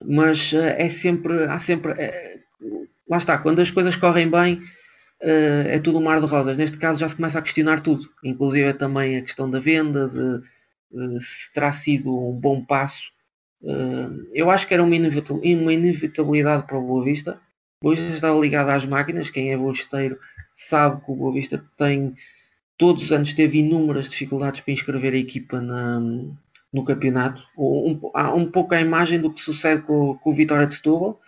mas 0.04 0.52
é 0.54 0.88
sempre, 0.88 1.44
há 1.44 1.58
sempre, 1.58 1.92
é, 1.92 2.40
lá 3.08 3.18
está, 3.18 3.38
quando 3.38 3.60
as 3.60 3.70
coisas 3.70 3.96
correm 3.96 4.28
bem, 4.28 4.62
é 5.20 5.78
tudo 5.78 5.98
um 5.98 6.02
mar 6.02 6.20
de 6.20 6.26
rosas. 6.26 6.56
Neste 6.56 6.78
caso 6.78 7.00
já 7.00 7.08
se 7.08 7.16
começa 7.16 7.38
a 7.38 7.42
questionar 7.42 7.80
tudo, 7.80 8.08
inclusive 8.24 8.72
também 8.74 9.18
a 9.18 9.22
questão 9.22 9.50
da 9.50 9.60
venda, 9.60 10.08
de, 10.08 11.20
se 11.20 11.52
terá 11.52 11.72
sido 11.72 12.16
um 12.16 12.32
bom 12.32 12.64
passo. 12.64 13.02
eu 14.32 14.50
acho 14.50 14.66
que 14.66 14.74
era 14.74 14.82
uma, 14.82 14.96
inevitabilidade 14.96 16.66
para 16.66 16.78
o 16.78 16.86
Boa 16.86 17.04
Vista. 17.04 17.38
O 17.82 17.84
Boa 17.84 17.96
Vista 17.96 18.14
estava 18.14 18.40
ligado 18.40 18.70
às 18.70 18.86
máquinas, 18.86 19.28
quem 19.30 19.52
é 19.52 19.56
boisteiro 19.56 20.18
sabe 20.56 21.04
que 21.04 21.10
o 21.10 21.16
Boa 21.16 21.32
Vista 21.32 21.62
tem 21.76 22.14
todos 22.76 23.04
os 23.04 23.12
anos 23.12 23.34
teve 23.34 23.58
inúmeras 23.58 24.08
dificuldades 24.08 24.62
para 24.62 24.72
inscrever 24.72 25.12
a 25.12 25.18
equipa 25.18 25.60
na, 25.60 26.00
no 26.72 26.84
campeonato. 26.84 27.42
Um, 27.56 27.98
um 28.34 28.50
pouco 28.50 28.74
a 28.74 28.80
imagem 28.80 29.20
do 29.20 29.32
que 29.32 29.40
sucede 29.40 29.82
com, 29.82 30.16
com 30.18 30.30
o 30.30 30.34
Vitória 30.34 30.66
de 30.66 30.76
Setúbal 30.76 31.20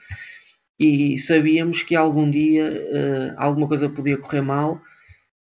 e 0.78 1.18
sabíamos 1.18 1.82
que 1.82 1.94
algum 1.94 2.30
dia 2.30 2.70
uh, 2.70 3.34
alguma 3.36 3.68
coisa 3.68 3.88
podia 3.88 4.18
correr 4.18 4.40
mal 4.40 4.80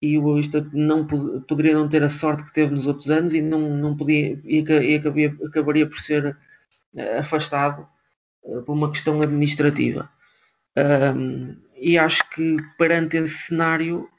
e 0.01 0.17
o 0.17 0.21
Boavista 0.21 0.65
não 0.71 1.07
poderia 1.47 1.73
não 1.73 1.89
ter 1.89 2.03
a 2.03 2.09
sorte 2.09 2.43
que 2.45 2.53
teve 2.53 2.73
nos 2.73 2.87
outros 2.87 3.09
anos 3.09 3.33
e 3.33 3.41
não, 3.41 3.59
não 3.59 3.97
podia 3.97 4.39
e, 4.43 4.61
e 4.61 4.95
acabaria, 4.95 5.35
acabaria 5.45 5.87
por 5.87 5.99
ser 5.99 6.37
uh, 6.93 7.19
afastado 7.19 7.87
uh, 8.43 8.61
por 8.63 8.73
uma 8.73 8.91
questão 8.91 9.21
administrativa. 9.21 10.09
Um, 10.77 11.55
e 11.77 11.97
acho 11.97 12.29
que 12.31 12.57
perante 12.77 13.17
esse 13.17 13.37
cenário 13.47 14.09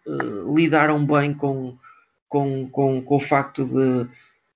lidaram 0.55 1.05
bem 1.05 1.35
com, 1.35 1.77
com, 2.29 2.69
com, 2.71 3.03
com 3.03 3.17
o 3.17 3.21
facto 3.21 3.65
de 3.65 4.07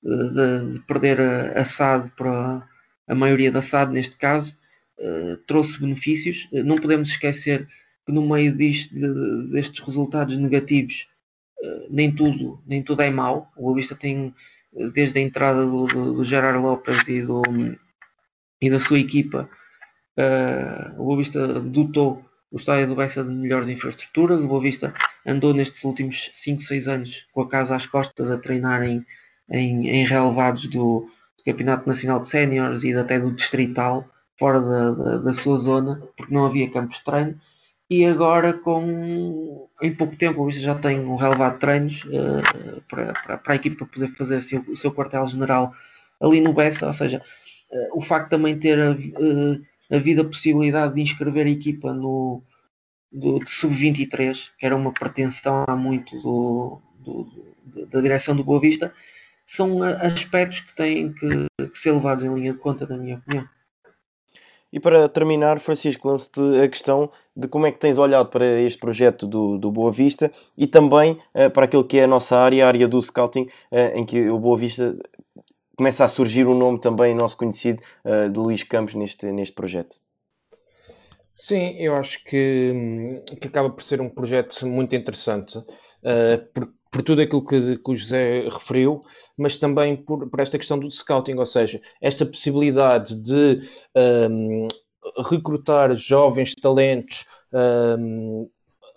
de, 0.02 0.74
de 0.74 0.80
perder 0.80 1.20
a, 1.20 1.64
SAD 1.64 2.10
para 2.16 2.66
a 3.06 3.14
maioria 3.14 3.52
da 3.52 3.62
SAD 3.62 3.92
neste 3.92 4.16
caso, 4.16 4.56
uh, 4.98 5.36
trouxe 5.46 5.80
benefícios. 5.80 6.48
Uh, 6.52 6.64
não 6.64 6.76
podemos 6.76 7.10
esquecer 7.10 7.68
que 8.06 8.12
no 8.12 8.26
meio 8.28 8.56
disto, 8.56 8.94
de, 8.94 9.52
destes 9.52 9.84
resultados 9.84 10.36
negativos, 10.36 11.06
uh, 11.62 11.86
nem, 11.90 12.14
tudo, 12.14 12.62
nem 12.66 12.82
tudo 12.82 13.02
é 13.02 13.10
mau. 13.10 13.50
O 13.56 13.64
Boavista 13.64 13.94
tem, 13.94 14.34
desde 14.94 15.18
a 15.18 15.22
entrada 15.22 15.64
do, 15.64 15.86
do, 15.86 16.14
do 16.14 16.24
Gerard 16.24 16.58
Lopes 16.58 17.06
e, 17.08 17.22
do, 17.22 17.42
e 18.60 18.70
da 18.70 18.78
sua 18.78 18.98
equipa, 18.98 19.48
o 20.98 21.04
Boavista 21.04 21.60
dotou 21.60 22.22
o 22.50 22.56
estádio 22.56 22.88
do 22.88 22.96
Bessa 22.96 23.24
de 23.24 23.30
melhores 23.30 23.68
infraestruturas. 23.68 24.42
O 24.42 24.48
Boavista 24.48 24.92
andou 25.26 25.54
nestes 25.54 25.82
últimos 25.84 26.30
5, 26.34 26.60
6 26.60 26.88
anos 26.88 27.26
com 27.32 27.40
a 27.40 27.48
casa 27.48 27.76
às 27.76 27.86
costas 27.86 28.30
a 28.30 28.36
treinar 28.36 28.82
em 28.82 29.04
em, 29.50 29.88
em 29.88 30.04
relevados 30.04 30.66
do, 30.66 31.06
do 31.36 31.44
Campeonato 31.44 31.88
Nacional 31.88 32.20
de 32.20 32.28
Séniores 32.28 32.84
e 32.84 32.94
até 32.94 33.18
do 33.18 33.32
Distrital, 33.32 34.06
fora 34.38 34.60
da, 34.60 34.90
da, 34.92 35.16
da, 35.18 35.34
sua 35.34 35.58
zona, 35.58 36.02
porque 36.16 36.32
não 36.32 36.46
havia 36.46 36.70
campos 36.70 36.98
de 36.98 37.04
treino. 37.04 37.38
E 37.88 38.06
agora, 38.06 38.52
com, 38.52 39.68
em 39.82 39.94
pouco 39.94 40.16
tempo, 40.16 40.42
o 40.42 40.50
já 40.52 40.76
tem 40.76 41.00
um 41.00 41.16
relevado 41.16 41.54
de 41.54 41.60
treinos 41.60 42.04
uh, 42.04 42.80
para, 42.88 43.12
para, 43.12 43.38
para, 43.38 43.52
a 43.52 43.56
equipa 43.56 43.84
poder 43.84 44.08
fazer 44.14 44.36
assim, 44.36 44.58
o 44.68 44.76
seu 44.76 44.92
quartel-general 44.92 45.74
ali 46.20 46.40
no 46.40 46.52
Bessa, 46.52 46.86
ou 46.86 46.92
seja, 46.92 47.20
uh, 47.72 47.98
o 47.98 48.00
facto 48.00 48.26
de 48.26 48.30
também 48.30 48.58
ter 48.58 48.78
uh, 48.78 49.62
havido 49.90 50.22
a 50.22 50.24
possibilidade 50.24 50.94
de 50.94 51.00
inscrever 51.00 51.46
a 51.46 51.50
equipa 51.50 51.92
no, 51.92 52.42
do, 53.10 53.40
de 53.40 53.50
sub-23, 53.50 54.50
que 54.56 54.64
era 54.64 54.76
uma 54.76 54.92
pretensão 54.92 55.64
há 55.66 55.74
muito 55.74 56.16
do, 56.20 56.80
do, 57.00 57.86
da 57.86 58.00
direção 58.00 58.36
do 58.36 58.44
Boa 58.44 58.60
Vista, 58.60 58.94
são 59.56 59.82
aspectos 59.82 60.60
que 60.60 60.76
têm 60.76 61.12
que, 61.12 61.46
que 61.68 61.78
ser 61.78 61.92
levados 61.92 62.24
em 62.24 62.32
linha 62.32 62.52
de 62.52 62.58
conta, 62.58 62.86
na 62.86 62.96
minha 62.96 63.16
opinião. 63.16 63.48
E 64.72 64.78
para 64.78 65.08
terminar, 65.08 65.58
Francisco, 65.58 66.08
lance-te 66.08 66.40
a 66.62 66.68
questão 66.68 67.10
de 67.34 67.48
como 67.48 67.66
é 67.66 67.72
que 67.72 67.80
tens 67.80 67.98
olhado 67.98 68.28
para 68.28 68.60
este 68.60 68.78
projeto 68.78 69.26
do, 69.26 69.58
do 69.58 69.72
Boa 69.72 69.90
Vista 69.90 70.30
e 70.56 70.68
também 70.68 71.18
uh, 71.34 71.50
para 71.50 71.64
aquilo 71.64 71.84
que 71.84 71.98
é 71.98 72.04
a 72.04 72.06
nossa 72.06 72.36
área, 72.36 72.64
a 72.64 72.68
área 72.68 72.86
do 72.86 73.02
scouting, 73.02 73.48
uh, 73.72 73.96
em 73.96 74.06
que 74.06 74.28
o 74.28 74.38
Boa 74.38 74.56
Vista 74.56 74.96
começa 75.76 76.04
a 76.04 76.08
surgir 76.08 76.46
um 76.46 76.56
nome 76.56 76.78
também 76.78 77.12
nosso 77.12 77.36
conhecido 77.36 77.82
uh, 78.04 78.30
de 78.30 78.38
Luís 78.38 78.62
Campos 78.62 78.94
neste, 78.94 79.26
neste 79.32 79.54
projeto. 79.54 79.96
Sim, 81.34 81.76
eu 81.78 81.96
acho 81.96 82.22
que, 82.22 82.72
hum, 82.72 83.24
que 83.40 83.48
acaba 83.48 83.70
por 83.70 83.82
ser 83.82 84.00
um 84.00 84.08
projeto 84.08 84.64
muito 84.66 84.94
interessante, 84.94 85.58
porque 86.52 86.72
por 86.90 87.03
tudo 87.03 87.22
aquilo 87.22 87.44
que, 87.44 87.76
que, 87.79 87.90
o 87.90 87.94
José 87.94 88.48
referiu, 88.48 89.03
mas 89.38 89.57
também 89.57 89.96
por, 89.96 90.29
por, 90.29 90.40
esta 90.40 90.59
questão 90.59 90.79
do 90.79 90.90
scouting, 90.90 91.37
ou 91.37 91.46
seja, 91.46 91.81
esta 92.00 92.26
possibilidade 92.26 93.14
de 93.14 93.61
um, 94.31 94.68
recrutar 95.29 95.96
jovens 95.96 96.55
talentos 96.55 97.26
um, 97.53 98.48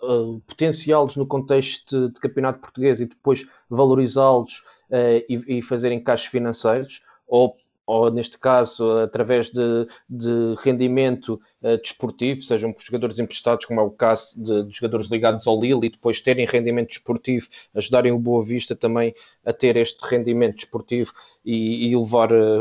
uh, 0.02 0.40
potenciá-los 0.46 1.16
no 1.16 1.26
contexto 1.26 2.08
de, 2.08 2.14
de, 2.14 2.20
campeonato 2.20 2.60
português 2.60 3.00
e 3.00 3.06
depois 3.06 3.46
valorizá-los 3.70 4.58
uh, 4.90 5.24
e, 5.28 5.58
e 5.58 5.62
fazer 5.62 5.92
encaixes 5.92 6.26
financeiros, 6.26 7.00
ou 7.28 7.54
ou 7.86 8.10
neste 8.10 8.38
caso 8.38 8.98
através 8.98 9.50
de, 9.50 9.86
de 10.08 10.54
rendimento 10.58 11.40
uh, 11.62 11.76
desportivo, 11.78 12.42
sejam 12.42 12.72
por 12.72 12.82
jogadores 12.82 13.18
emprestados, 13.18 13.66
como 13.66 13.80
é 13.80 13.82
o 13.82 13.90
caso 13.90 14.42
de, 14.42 14.64
de, 14.64 14.74
jogadores 14.74 15.08
ligados 15.08 15.46
ao 15.46 15.60
Lille, 15.60 15.86
e 15.86 15.90
depois 15.90 16.20
terem 16.20 16.46
rendimento 16.46 16.88
desportivo, 16.88 17.48
ajudarem 17.74 18.12
o 18.12 18.18
Boa 18.18 18.42
Vista 18.42 18.74
também 18.74 19.14
a 19.44 19.52
ter 19.52 19.76
este 19.76 20.02
rendimento 20.06 20.56
desportivo 20.56 21.12
e, 21.44 21.88
e 21.88 21.96
uh, 21.96 22.02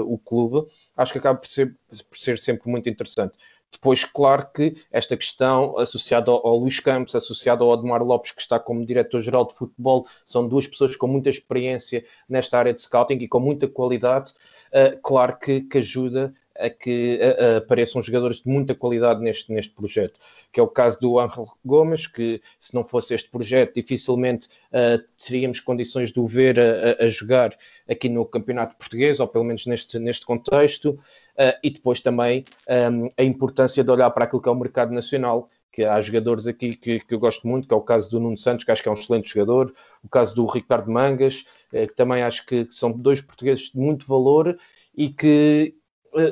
o 0.05 0.17
clube, 0.17 0.67
acho 0.95 1.11
que 1.13 1.19
acaba 1.19 1.39
por 1.39 1.47
ser, 1.47 1.75
por 2.09 2.17
ser 2.17 2.37
sempre 2.37 2.69
muito 2.69 2.89
interessante. 2.89 3.37
Depois, 3.73 4.05
claro 4.05 4.47
que 4.53 4.75
esta 4.91 5.17
questão 5.17 5.77
associada 5.77 6.31
ao, 6.31 6.45
ao 6.45 6.57
Luís 6.57 6.79
Campos, 6.79 7.15
associada 7.15 7.63
ao 7.63 7.73
Admar 7.73 8.01
Lopes, 8.03 8.31
que 8.31 8.41
está 8.41 8.59
como 8.59 8.85
diretor-geral 8.85 9.45
de 9.45 9.53
futebol, 9.53 10.07
são 10.23 10.47
duas 10.47 10.65
pessoas 10.65 10.95
com 10.95 11.07
muita 11.07 11.29
experiência 11.29 12.05
nesta 12.29 12.57
área 12.57 12.73
de 12.73 12.81
scouting 12.81 13.17
e 13.17 13.27
com 13.27 13.39
muita 13.39 13.67
qualidade, 13.67 14.31
uh, 14.71 14.97
claro 15.01 15.37
que, 15.37 15.61
que 15.61 15.79
ajuda 15.79 16.33
a 16.57 16.69
que 16.69 17.19
a, 17.21 17.55
a 17.55 17.57
apareçam 17.57 18.01
jogadores 18.01 18.41
de 18.41 18.47
muita 18.47 18.75
qualidade 18.75 19.21
neste, 19.21 19.51
neste 19.51 19.73
projeto, 19.73 20.19
que 20.51 20.59
é 20.59 20.63
o 20.63 20.67
caso 20.67 20.99
do 20.99 21.19
Ángel 21.19 21.45
Gomes, 21.65 22.07
que 22.07 22.41
se 22.59 22.73
não 22.73 22.83
fosse 22.83 23.13
este 23.13 23.29
projeto, 23.29 23.75
dificilmente 23.75 24.47
uh, 24.71 25.03
teríamos 25.17 25.59
condições 25.59 26.11
de 26.11 26.19
o 26.19 26.27
ver 26.27 26.59
a, 26.59 27.03
a, 27.03 27.07
jogar 27.07 27.55
aqui 27.89 28.09
no 28.09 28.25
Campeonato 28.25 28.75
Português, 28.75 29.19
ou 29.19 29.27
pelo 29.27 29.43
menos 29.43 29.65
neste, 29.65 29.97
neste 29.99 30.25
contexto, 30.25 30.91
uh, 30.91 31.57
e 31.63 31.69
depois 31.69 32.01
também 32.01 32.45
um, 32.91 33.09
a 33.17 33.23
importância 33.23 33.83
de 33.83 33.91
olhar 33.91 34.09
para 34.11 34.25
aquilo 34.25 34.41
que 34.41 34.49
é 34.49 34.51
o 34.51 34.55
mercado 34.55 34.93
nacional, 34.93 35.49
que 35.73 35.83
há 35.83 35.99
jogadores 35.99 36.45
aqui 36.45 36.75
que, 36.75 36.99
que, 36.99 37.15
eu 37.15 37.19
gosto 37.19 37.47
muito, 37.47 37.67
que 37.67 37.73
é 37.73 37.77
o 37.77 37.81
caso 37.81 38.09
do 38.11 38.19
Nuno 38.19 38.37
Santos, 38.37 38.63
que 38.63 38.71
acho 38.71 38.83
que 38.83 38.87
é 38.87 38.91
um 38.91 38.95
excelente 38.95 39.33
jogador, 39.33 39.73
o 40.03 40.07
caso 40.07 40.35
do 40.35 40.45
Ricardo 40.45 40.89
Mangas, 40.89 41.45
eh, 41.73 41.87
que 41.87 41.95
também 41.95 42.21
acho 42.21 42.45
que, 42.45 42.65
que, 42.65 42.75
são 42.75 42.91
dois 42.91 43.19
portugueses 43.19 43.71
de 43.71 43.77
muito 43.79 44.05
valor 44.05 44.55
e 44.95 45.09
que, 45.09 45.73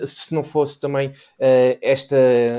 se 0.05 0.33
não 0.33 0.43
fosse 0.43 0.79
também 0.79 1.09
uh, 1.09 1.77
esta 1.81 2.15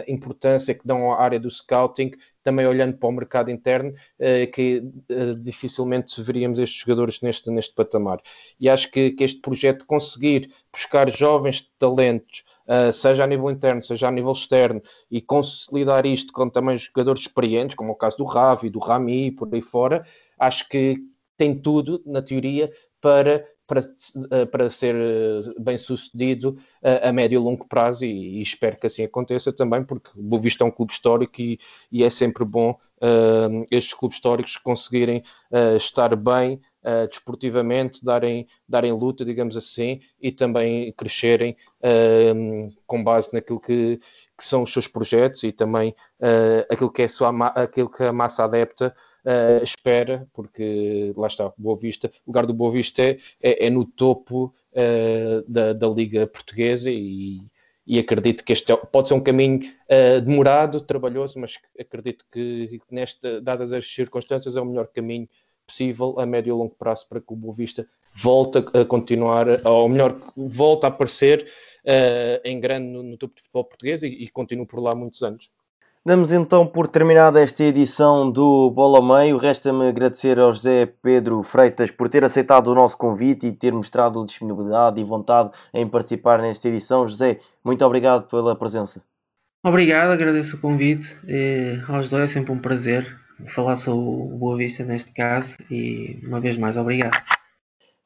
importância 0.07 0.75
que 0.75 0.87
dão 0.87 1.13
à 1.13 1.21
área 1.21 1.39
do 1.39 1.51
scouting, 1.51 2.13
também 2.43 2.67
olhando 2.67 2.97
para 2.97 3.09
o 3.09 3.13
mercado 3.13 3.51
interno, 3.51 3.91
uh, 3.91 4.51
que 4.53 4.79
uh, 4.79 5.35
dificilmente 5.41 6.21
veríamos 6.23 6.59
estes 6.59 6.81
jogadores 6.81 7.21
neste, 7.21 7.51
neste 7.51 7.75
patamar. 7.75 8.21
E 8.59 8.69
acho 8.69 8.91
que, 8.91 9.13
que 9.13 9.25
este 9.25 9.41
projeto 9.41 9.87
conseguir 9.87 10.51
buscar 10.73 11.11
jovens 11.11 11.71
talentos, 11.79 12.45
seja 12.93 13.25
a 13.25 13.27
nível 13.27 13.51
interno, 13.51 13.83
seja 13.83 14.09
a 14.09 14.11
nível 14.11 14.31
externo, 14.33 14.81
e 15.11 15.21
consolidar 15.21 16.07
isto 16.07 16.33
com 16.33 16.49
também 16.49 16.79
jogadores 16.79 17.23
experientes, 17.23 17.75
como 17.75 17.93
o 17.93 17.97
caso 17.97 18.17
do 18.17 18.25
Ravi, 18.25 18.71
do 18.71 18.79
Rami, 18.79 19.33
por 19.33 19.53
aí 19.53 19.61
fora, 19.61 20.03
acho 20.39 20.69
que 20.69 20.97
tem 21.37 21.61
tudo, 21.61 22.01
na 22.07 22.23
teoria, 22.23 22.71
para 23.01 23.45
para, 23.73 23.81
eh, 24.31 24.45
para 24.45 24.69
ser 24.69 24.95
eh, 24.95 25.41
bem 25.59 25.79
sucedido 25.79 26.57
a, 26.85 27.09
a 27.09 27.13
médio 27.13 27.37
e 27.37 27.43
longo 27.43 27.67
prazo 27.67 28.05
e, 28.05 28.39
e, 28.39 28.43
espero 28.43 28.77
que 28.77 28.87
assim 28.87 29.03
aconteça 29.03 29.51
também, 29.51 29.83
porque 29.83 30.11
o 30.15 30.23
Boa 30.23 30.43
é 30.61 30.65
um 30.65 30.71
clube 30.71 30.93
histórico 30.93 31.41
e, 31.41 31.59
e 31.91 32.05
é 32.05 32.11
sempre 32.11 32.45
bom 32.45 32.73
uh, 32.73 33.65
estes 33.71 33.95
clubes 33.95 34.19
históricos 34.19 34.59
conseguirem 34.59 35.23
uh, 35.51 35.77
estar 35.77 36.15
bem 36.15 36.61
uh, 36.85 37.09
desportivamente, 37.09 38.05
darem, 38.05 38.47
darem 38.69 38.93
luta, 38.93 39.25
digamos 39.25 39.57
assim, 39.57 40.01
e 40.21 40.31
também 40.31 40.93
crescerem 40.93 41.57
com 42.87 43.03
base 43.03 43.33
naquilo 43.33 43.59
que, 43.59 43.99
que, 44.37 44.45
são 44.45 44.63
os 44.63 44.73
seus 44.73 44.87
projetos 44.87 45.43
e 45.43 45.51
também 45.51 45.95
aquilo, 46.71 46.93
que 46.93 47.03
é 47.03 47.09
sua, 47.09 47.31
aquilo 47.49 47.91
que 47.91 48.05
a 48.05 48.13
massa 48.13 48.45
adepta 48.45 48.95
uh, 49.25 49.63
espera, 49.63 50.29
porque 50.33 51.13
lá 51.17 51.27
está, 51.27 51.53
Boa 51.57 51.77
Vista, 51.77 52.11
o 52.27 52.31
lugar 52.31 52.47
do 52.47 52.55
Boa 52.55 52.71
Vista 52.71 53.03
é, 53.03 53.19
é, 53.43 53.67
é 53.67 53.71
no 53.71 53.85
topo 53.85 54.55
uh, 54.73 55.51
da, 55.51 55.73
da 55.73 55.89
Liga 55.89 56.27
Portuguesa 56.27 56.91
e, 56.91 57.43
e 57.87 57.99
acredito 57.99 58.45
que 58.45 58.53
este 58.53 58.73
é, 58.73 58.77
pode 58.77 59.09
ser 59.09 59.15
um 59.15 59.23
caminho 59.23 59.61
uh, 59.61 60.21
demorado, 60.21 60.81
trabalhoso, 60.81 61.39
mas 61.39 61.59
acredito 61.79 62.25
que 62.31 62.81
nesta, 62.91 63.41
dadas 63.41 63.73
as 63.73 63.87
circunstâncias, 63.87 64.57
é 64.57 64.61
o 64.61 64.67
melhor 64.67 64.89
caminho 64.89 65.29
possível 65.67 66.19
a 66.19 66.27
médio 66.27 66.51
e 66.51 66.59
longo 66.59 66.75
prazo 66.75 67.09
para 67.09 67.21
que 67.21 67.33
o 67.33 67.37
Boa 67.37 67.55
Vista 67.55 67.87
volte 68.15 68.59
a 68.59 68.85
continuar, 68.85 69.47
ou 69.65 69.89
melhor, 69.89 70.21
volte 70.37 70.85
a 70.85 70.89
aparecer 70.89 71.49
uh, 71.85 72.41
em 72.45 72.61
grande 72.61 72.89
no, 72.89 73.03
no 73.03 73.17
topo 73.17 73.35
de 73.35 73.43
futebol 73.43 73.65
português 73.65 74.03
e, 74.03 74.09
e 74.09 74.29
continue 74.29 74.67
por 74.67 74.81
lá 74.81 74.95
muitos 74.95 75.23
anos. 75.23 75.51
Damos 76.05 76.33
então 76.33 76.67
por 76.67 76.89
terminada 76.89 77.41
esta 77.41 77.63
edição 77.63 78.29
do 78.29 78.73
Bola 78.73 78.99
ao 78.99 79.05
Meio. 79.05 79.37
Resta-me 79.37 79.87
agradecer 79.87 80.41
ao 80.41 80.53
José 80.53 80.87
Pedro 81.01 81.41
Freitas 81.45 81.93
por 81.93 82.09
ter 82.09 82.25
aceitado 82.25 82.67
o 82.67 82.75
nosso 82.75 82.99
convite 82.99 83.47
e 83.47 83.53
ter 83.53 83.73
mostrado 83.73 84.27
disponibilidade 84.27 85.01
e 85.01 85.05
vontade 85.05 85.51
em 85.73 85.87
participar 85.87 86.43
nesta 86.43 86.69
edição. 86.69 87.07
José, 87.07 87.39
muito 87.65 87.85
obrigado 87.85 88.27
pela 88.27 88.57
presença. 88.57 89.01
Obrigado, 89.63 90.11
agradeço 90.11 90.57
o 90.57 90.61
convite. 90.61 91.17
E, 91.25 91.81
aos 91.87 92.11
dois 92.11 92.25
é 92.25 92.35
sempre 92.35 92.51
um 92.51 92.59
prazer 92.59 93.07
falar 93.55 93.77
sobre 93.77 94.01
o 94.01 94.37
Boa 94.37 94.57
Vista 94.57 94.83
neste 94.83 95.13
caso 95.13 95.57
e 95.71 96.19
uma 96.25 96.41
vez 96.41 96.59
mais 96.59 96.77
obrigado. 96.77 97.17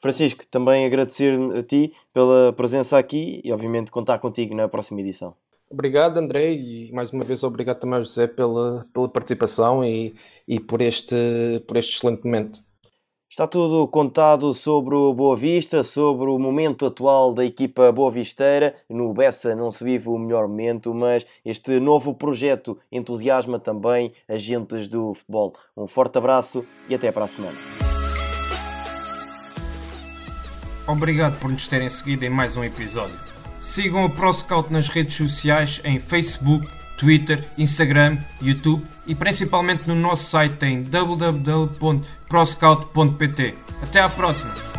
Francisco, 0.02 0.46
também 0.50 0.84
agradecer 0.84 1.34
a 1.56 1.62
ti 1.62 1.94
pela 2.12 2.52
presença 2.52 2.98
aqui 2.98 3.40
e 3.42 3.50
obviamente 3.50 3.90
contar 3.90 4.18
contigo 4.18 4.54
na 4.54 4.68
próxima 4.68 5.00
edição. 5.00 5.34
Obrigado, 5.70 6.18
André, 6.18 6.52
e 6.52 6.92
mais 6.92 7.12
uma 7.12 7.24
vez 7.24 7.42
obrigado 7.42 7.80
também 7.80 7.96
ao 7.96 8.02
José 8.02 8.26
pela, 8.26 8.86
pela 8.92 9.08
participação 9.08 9.84
e, 9.84 10.14
e 10.46 10.60
por, 10.60 10.80
este, 10.80 11.16
por 11.66 11.76
este 11.76 11.96
excelente 11.96 12.24
momento. 12.24 12.64
Está 13.28 13.44
tudo 13.46 13.88
contado 13.88 14.54
sobre 14.54 14.94
o 14.94 15.12
Boa 15.12 15.36
Vista, 15.36 15.82
sobre 15.82 16.30
o 16.30 16.38
momento 16.38 16.86
atual 16.86 17.34
da 17.34 17.44
equipa 17.44 17.90
Boa 17.90 18.10
Visteira. 18.10 18.76
No 18.88 19.12
Bessa 19.12 19.54
não 19.56 19.72
se 19.72 19.82
vive 19.82 20.08
o 20.08 20.16
melhor 20.16 20.46
momento, 20.46 20.94
mas 20.94 21.26
este 21.44 21.80
novo 21.80 22.14
projeto 22.14 22.78
entusiasma 22.90 23.58
também 23.58 24.12
agentes 24.28 24.88
do 24.88 25.12
futebol. 25.12 25.54
Um 25.76 25.88
forte 25.88 26.16
abraço 26.16 26.64
e 26.88 26.94
até 26.94 27.10
para 27.10 27.24
a 27.24 27.28
semana. 27.28 27.58
Obrigado 30.86 31.38
por 31.40 31.50
nos 31.50 31.66
terem 31.66 31.88
seguido 31.88 32.24
em 32.24 32.30
mais 32.30 32.56
um 32.56 32.62
episódio. 32.62 33.35
Sigam 33.66 34.04
o 34.04 34.08
ProScout 34.08 34.72
nas 34.72 34.86
redes 34.86 35.16
sociais 35.16 35.80
em 35.82 35.98
Facebook, 35.98 36.68
Twitter, 36.96 37.42
Instagram, 37.58 38.16
YouTube 38.40 38.86
e 39.08 39.14
principalmente 39.14 39.88
no 39.88 39.96
nosso 39.96 40.30
site 40.30 40.64
em 40.64 40.84
www.proscout.pt. 40.84 43.54
Até 43.82 44.00
à 44.00 44.08
próxima! 44.08 44.75